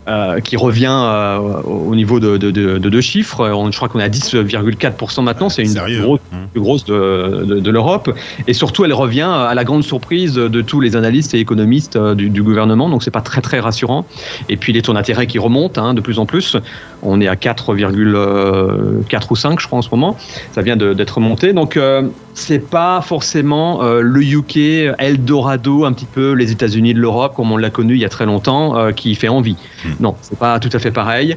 euh, 0.09 0.40
qui 0.40 0.57
revient 0.57 0.90
euh, 0.90 1.38
au 1.38 1.82
au 1.92 1.94
niveau 1.94 2.20
de, 2.20 2.38
de, 2.38 2.50
de, 2.50 2.78
de 2.78 2.88
deux 2.88 3.00
chiffres. 3.03 3.48
On- 3.50 3.70
je 3.70 3.76
crois 3.76 3.88
qu'on 3.88 4.00
est 4.00 4.05
à 4.05 4.09
10,4% 4.09 5.22
maintenant. 5.22 5.48
C'est 5.50 5.62
une 5.62 5.68
Sérieux 5.68 6.03
grosse, 6.03 6.20
plus 6.53 6.61
grosse 6.61 6.84
de, 6.86 7.70
l'Europe. 7.70 8.11
Et 8.46 8.55
surtout, 8.55 8.84
elle 8.84 8.94
revient 8.94 9.28
à 9.30 9.53
la 9.55 9.64
grande 9.64 9.84
surprise 9.84 10.34
de 10.34 10.61
tous 10.62 10.80
les 10.80 10.96
analystes 10.96 11.34
et 11.34 11.38
économistes 11.38 11.96
euh, 11.96 12.14
du, 12.14 12.30
du 12.30 12.42
gouvernement. 12.42 12.88
Donc, 12.88 13.03
c'est 13.03 13.11
pas 13.11 13.20
très 13.20 13.40
très 13.42 13.61
rassurant. 13.61 14.07
Et 14.48 14.57
puis, 14.57 14.72
les 14.72 14.80
taux 14.82 14.94
d'intérêt 14.94 15.26
qui 15.26 15.38
remontent 15.38 15.82
hein, 15.84 15.92
de 15.94 16.00
plus 16.00 16.18
en 16.18 16.26
plus. 16.26 16.57
On 17.03 17.20
est 17.20 17.28
à 17.28 17.34
4,4 17.34 19.26
ou 19.30 19.36
5, 19.36 19.61
je 19.61 19.66
crois, 19.66 19.78
en 19.78 19.82
ce 19.82 19.90
moment. 19.90 20.16
Ça 20.53 20.62
vient 20.62 20.76
d'être 20.76 21.16
remonté. 21.16 21.53
Donc, 21.53 21.76
euh, 21.76 22.03
c'est 22.35 22.59
pas 22.59 23.01
forcément 23.03 23.83
euh, 23.83 24.01
le 24.01 24.22
UK, 24.22 24.95
Eldorado, 24.99 25.85
un 25.85 25.93
petit 25.93 26.07
peu 26.07 26.33
les 26.33 26.51
États-Unis 26.51 26.95
de 26.95 26.99
l'Europe, 27.01 27.35
comme 27.37 27.53
on 27.53 27.57
l'a 27.57 27.70
connu 27.70 27.95
il 27.95 28.01
y 28.01 28.05
a 28.05 28.09
très 28.09 28.26
longtemps, 28.26 28.76
euh, 28.76 28.93
qui 28.93 29.14
fait 29.14 29.28
envie. 29.28 29.57
Non, 30.01 30.16
c'est 30.22 30.39
pas 30.39 30.59
tout 30.59 30.70
à 30.72 30.78
fait 30.78 30.91
pareil. 30.91 31.37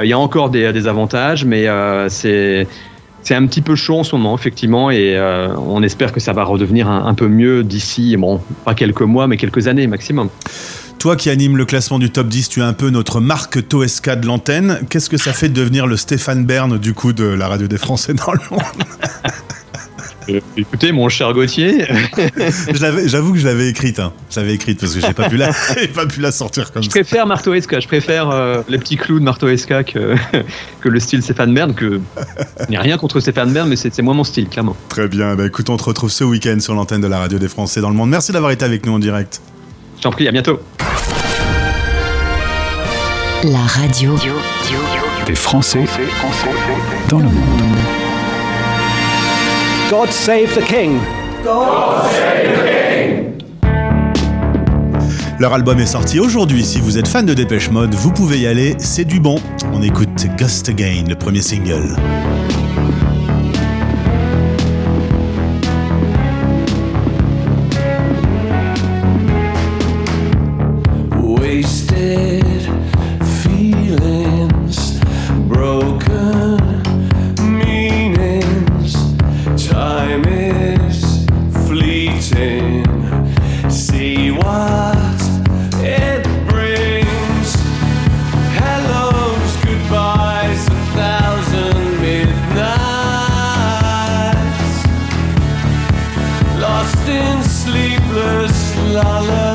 Euh, 0.00 0.04
Il 0.04 0.08
y 0.08 0.12
a 0.12 0.18
encore 0.18 0.50
des, 0.50 0.72
des 0.72 0.86
avantages, 0.86 1.44
mais 1.44 1.66
euh, 1.66 2.08
c'est 2.08 2.66
c'est 3.22 3.34
un 3.34 3.44
petit 3.46 3.60
peu 3.60 3.74
chaud 3.74 3.98
en 3.98 4.04
ce 4.04 4.14
moment, 4.14 4.36
effectivement, 4.36 4.88
et 4.88 5.16
euh, 5.16 5.48
on 5.56 5.82
espère 5.82 6.12
que 6.12 6.20
ça 6.20 6.32
va 6.32 6.44
redevenir 6.44 6.88
un, 6.88 7.06
un 7.06 7.14
peu 7.14 7.26
mieux 7.26 7.64
d'ici, 7.64 8.16
bon, 8.16 8.40
pas 8.64 8.74
quelques 8.74 9.00
mois, 9.02 9.26
mais 9.26 9.36
quelques 9.36 9.66
années 9.66 9.88
maximum. 9.88 10.28
Toi 11.00 11.16
qui 11.16 11.28
anime 11.28 11.56
le 11.56 11.64
classement 11.64 11.98
du 11.98 12.10
top 12.10 12.28
10, 12.28 12.48
tu 12.48 12.60
es 12.60 12.62
un 12.62 12.72
peu 12.72 12.88
notre 12.90 13.18
Marc 13.20 13.66
Toesca 13.68 14.14
de 14.14 14.26
l'antenne. 14.26 14.78
Qu'est-ce 14.88 15.10
que 15.10 15.16
ça 15.16 15.32
fait 15.32 15.48
de 15.48 15.54
devenir 15.54 15.88
le 15.88 15.96
Stéphane 15.96 16.44
Bern 16.44 16.78
du 16.78 16.94
coup 16.94 17.12
de 17.12 17.24
la 17.24 17.48
radio 17.48 17.66
des 17.66 17.78
Français 17.78 18.14
dans 18.14 18.32
le 18.32 18.38
monde? 18.48 18.60
Euh, 20.28 20.40
Écoutez, 20.56 20.92
mon 20.92 21.08
cher 21.08 21.32
Gauthier, 21.32 21.86
J'avoue 23.06 23.32
que 23.32 23.38
je 23.38 23.46
l'avais 23.46 23.68
écrite. 23.68 23.98
Hein. 24.00 24.12
Je 24.30 24.40
l'avais 24.40 24.54
écrite 24.54 24.80
parce 24.80 24.94
que 24.94 25.00
j'ai 25.00 25.12
pas 25.12 25.28
pu 25.28 25.36
la, 25.36 25.50
j'ai 25.78 25.88
pas 25.88 26.06
pu 26.06 26.20
la 26.20 26.32
sortir 26.32 26.72
comme 26.72 26.82
je 26.82 26.88
ça. 26.88 26.92
préfère 26.92 27.26
Marteau 27.26 27.54
Esca, 27.54 27.80
je 27.80 27.86
préfère 27.86 28.30
euh, 28.30 28.62
les 28.68 28.78
petits 28.78 28.96
clous 28.96 29.18
de 29.20 29.24
Marteau 29.24 29.48
Esca 29.48 29.84
que, 29.84 30.14
que 30.80 30.88
le 30.88 31.00
style 31.00 31.22
Stéphane 31.22 31.54
Bern, 31.54 31.74
que 31.74 32.00
il 32.60 32.70
n'y 32.70 32.76
a 32.76 32.80
rien 32.80 32.98
contre 32.98 33.20
Stéphane 33.20 33.52
Bern, 33.52 33.68
mais 33.68 33.76
c'est 33.76 33.94
c'est 33.94 34.02
moins 34.02 34.14
mon 34.14 34.24
style, 34.24 34.48
clairement. 34.48 34.76
Très 34.88 35.08
bien. 35.08 35.36
Bah, 35.36 35.46
écoute, 35.46 35.70
on 35.70 35.76
te 35.76 35.84
retrouve 35.84 36.10
ce 36.10 36.24
week-end 36.24 36.58
sur 36.60 36.74
l'antenne 36.74 37.00
de 37.00 37.06
la 37.06 37.18
radio 37.18 37.38
des 37.38 37.48
Français 37.48 37.80
dans 37.80 37.90
le 37.90 37.96
monde. 37.96 38.10
Merci 38.10 38.32
d'avoir 38.32 38.50
été 38.50 38.64
avec 38.64 38.84
nous 38.84 38.92
en 38.92 38.98
direct. 38.98 39.40
Je 39.96 40.02
t'en 40.02 40.10
prie, 40.10 40.28
à 40.28 40.32
bientôt. 40.32 40.60
La 43.44 43.60
radio 43.60 44.16
Des 45.26 45.34
Français 45.34 45.84
dans 47.08 47.18
le 47.18 47.24
monde. 47.24 47.75
God 49.90 50.10
save 50.10 50.52
the 50.56 50.64
King. 50.64 50.98
Leur 55.38 55.52
album 55.54 55.78
est 55.78 55.86
sorti 55.86 56.18
aujourd'hui. 56.18 56.64
Si 56.64 56.80
vous 56.80 56.98
êtes 56.98 57.06
fan 57.06 57.24
de 57.24 57.34
Dépêche 57.34 57.70
Mode, 57.70 57.94
vous 57.94 58.10
pouvez 58.10 58.40
y 58.40 58.46
aller. 58.48 58.74
C'est 58.78 59.04
du 59.04 59.20
bon. 59.20 59.36
On 59.72 59.82
écoute 59.82 60.26
Ghost 60.36 60.68
Again, 60.68 61.04
le 61.08 61.14
premier 61.14 61.40
single. 61.40 61.94
la 98.96 99.20
la 99.20 99.45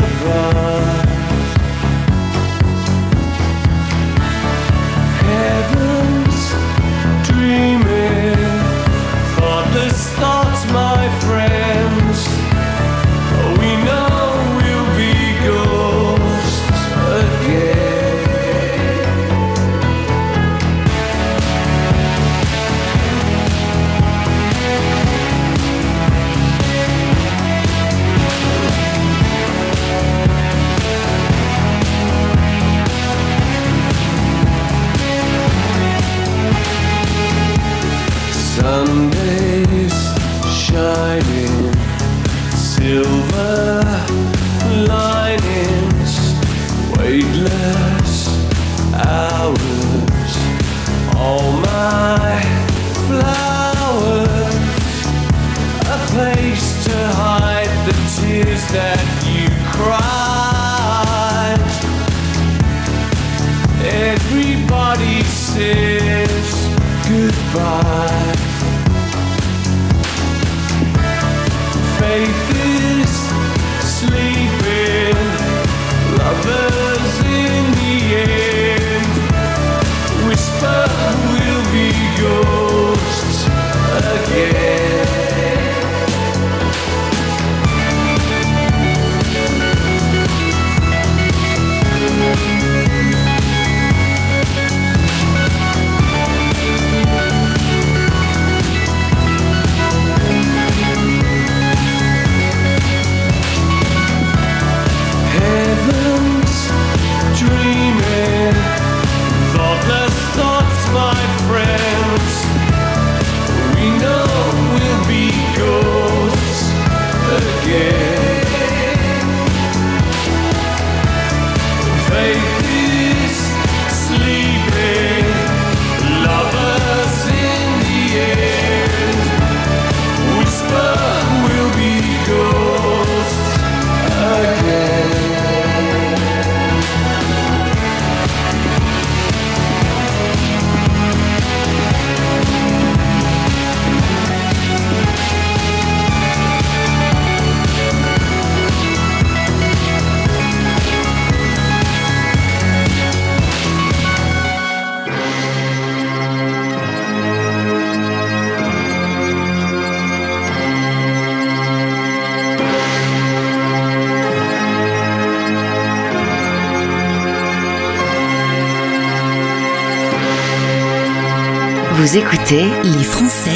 Vous 172.11 172.17
écoutez 172.17 172.65
les 172.83 173.03
Français. 173.05 173.51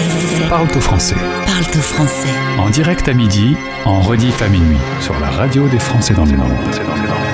Parle 0.50 0.70
au 0.74 0.80
français. 0.80 1.16
Parle 1.46 1.66
au 1.76 1.82
français. 1.82 2.30
En 2.58 2.70
direct 2.70 3.06
à 3.10 3.14
midi, 3.14 3.58
en 3.84 4.00
rediff 4.00 4.42
à 4.42 4.48
minuit, 4.48 4.78
sur 5.02 5.20
la 5.20 5.30
radio 5.30 5.68
des 5.68 5.78
Français 5.78 6.14
dans 6.14 6.24
le 6.24 6.38
monde. 6.38 7.25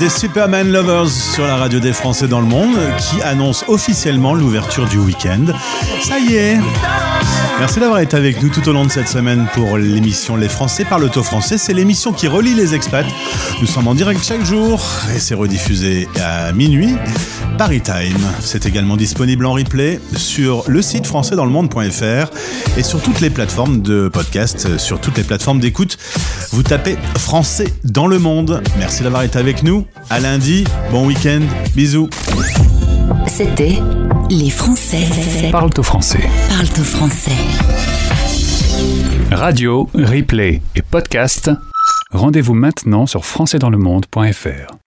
Des 0.00 0.08
Superman 0.08 0.72
Lovers 0.72 1.10
sur 1.10 1.46
la 1.46 1.56
radio 1.56 1.78
des 1.78 1.92
Français 1.92 2.26
dans 2.26 2.40
le 2.40 2.46
monde 2.46 2.74
qui 2.98 3.20
annonce 3.20 3.64
officiellement 3.68 4.34
l'ouverture 4.34 4.88
du 4.88 4.96
week-end. 4.96 5.44
Ça 6.02 6.18
y 6.18 6.36
est 6.36 6.58
Merci 7.58 7.78
d'avoir 7.78 8.00
été 8.00 8.16
avec 8.16 8.42
nous 8.42 8.48
tout 8.48 8.66
au 8.66 8.72
long 8.72 8.86
de 8.86 8.90
cette 8.90 9.08
semaine 9.08 9.46
pour 9.52 9.76
l'émission 9.76 10.36
Les 10.36 10.48
Français 10.48 10.86
parlent 10.86 11.04
auto 11.04 11.22
français. 11.22 11.58
C'est 11.58 11.74
l'émission 11.74 12.14
qui 12.14 12.26
relie 12.26 12.54
les 12.54 12.74
expats. 12.74 13.04
Nous 13.60 13.66
sommes 13.66 13.88
en 13.88 13.94
direct 13.94 14.24
chaque 14.24 14.42
jour 14.42 14.82
et 15.14 15.18
c'est 15.18 15.34
rediffusé 15.34 16.08
à 16.18 16.52
minuit. 16.52 16.94
Paris 17.58 17.82
Time. 17.82 18.26
C'est 18.40 18.64
également 18.64 18.96
disponible 18.96 19.44
en 19.44 19.52
replay 19.52 20.00
sur 20.16 20.64
le 20.66 20.80
site 20.80 21.06
françaisdanslemonde.fr 21.06 22.30
et 22.78 22.82
sur 22.82 23.02
toutes 23.02 23.20
les 23.20 23.28
plateformes 23.28 23.82
de 23.82 24.08
podcast, 24.08 24.78
sur 24.78 24.98
toutes 24.98 25.18
les 25.18 25.24
plateformes 25.24 25.60
d'écoute. 25.60 25.98
Vous 26.52 26.62
tapez 26.62 26.96
Français 27.18 27.66
dans 27.84 28.06
le 28.06 28.18
monde. 28.18 28.62
Merci 28.78 29.02
d'avoir 29.02 29.24
été 29.24 29.38
avec 29.38 29.62
nous. 29.62 29.86
À 30.08 30.20
lundi. 30.20 30.64
Bon 30.90 31.06
week-end. 31.06 31.40
Bisous. 31.74 32.08
C'était 33.26 33.78
Les 34.30 34.50
Français 34.50 35.04
Parle 35.50 35.70
au 35.76 35.82
français. 35.82 36.20
parlent 36.48 36.80
au 36.80 36.84
français. 36.84 37.32
Radio, 39.32 39.88
replay 39.94 40.62
et 40.74 40.82
podcast. 40.82 41.50
Rendez-vous 42.12 42.54
maintenant 42.54 43.06
sur 43.06 43.24
françaisdanslemonde.fr. 43.24 44.74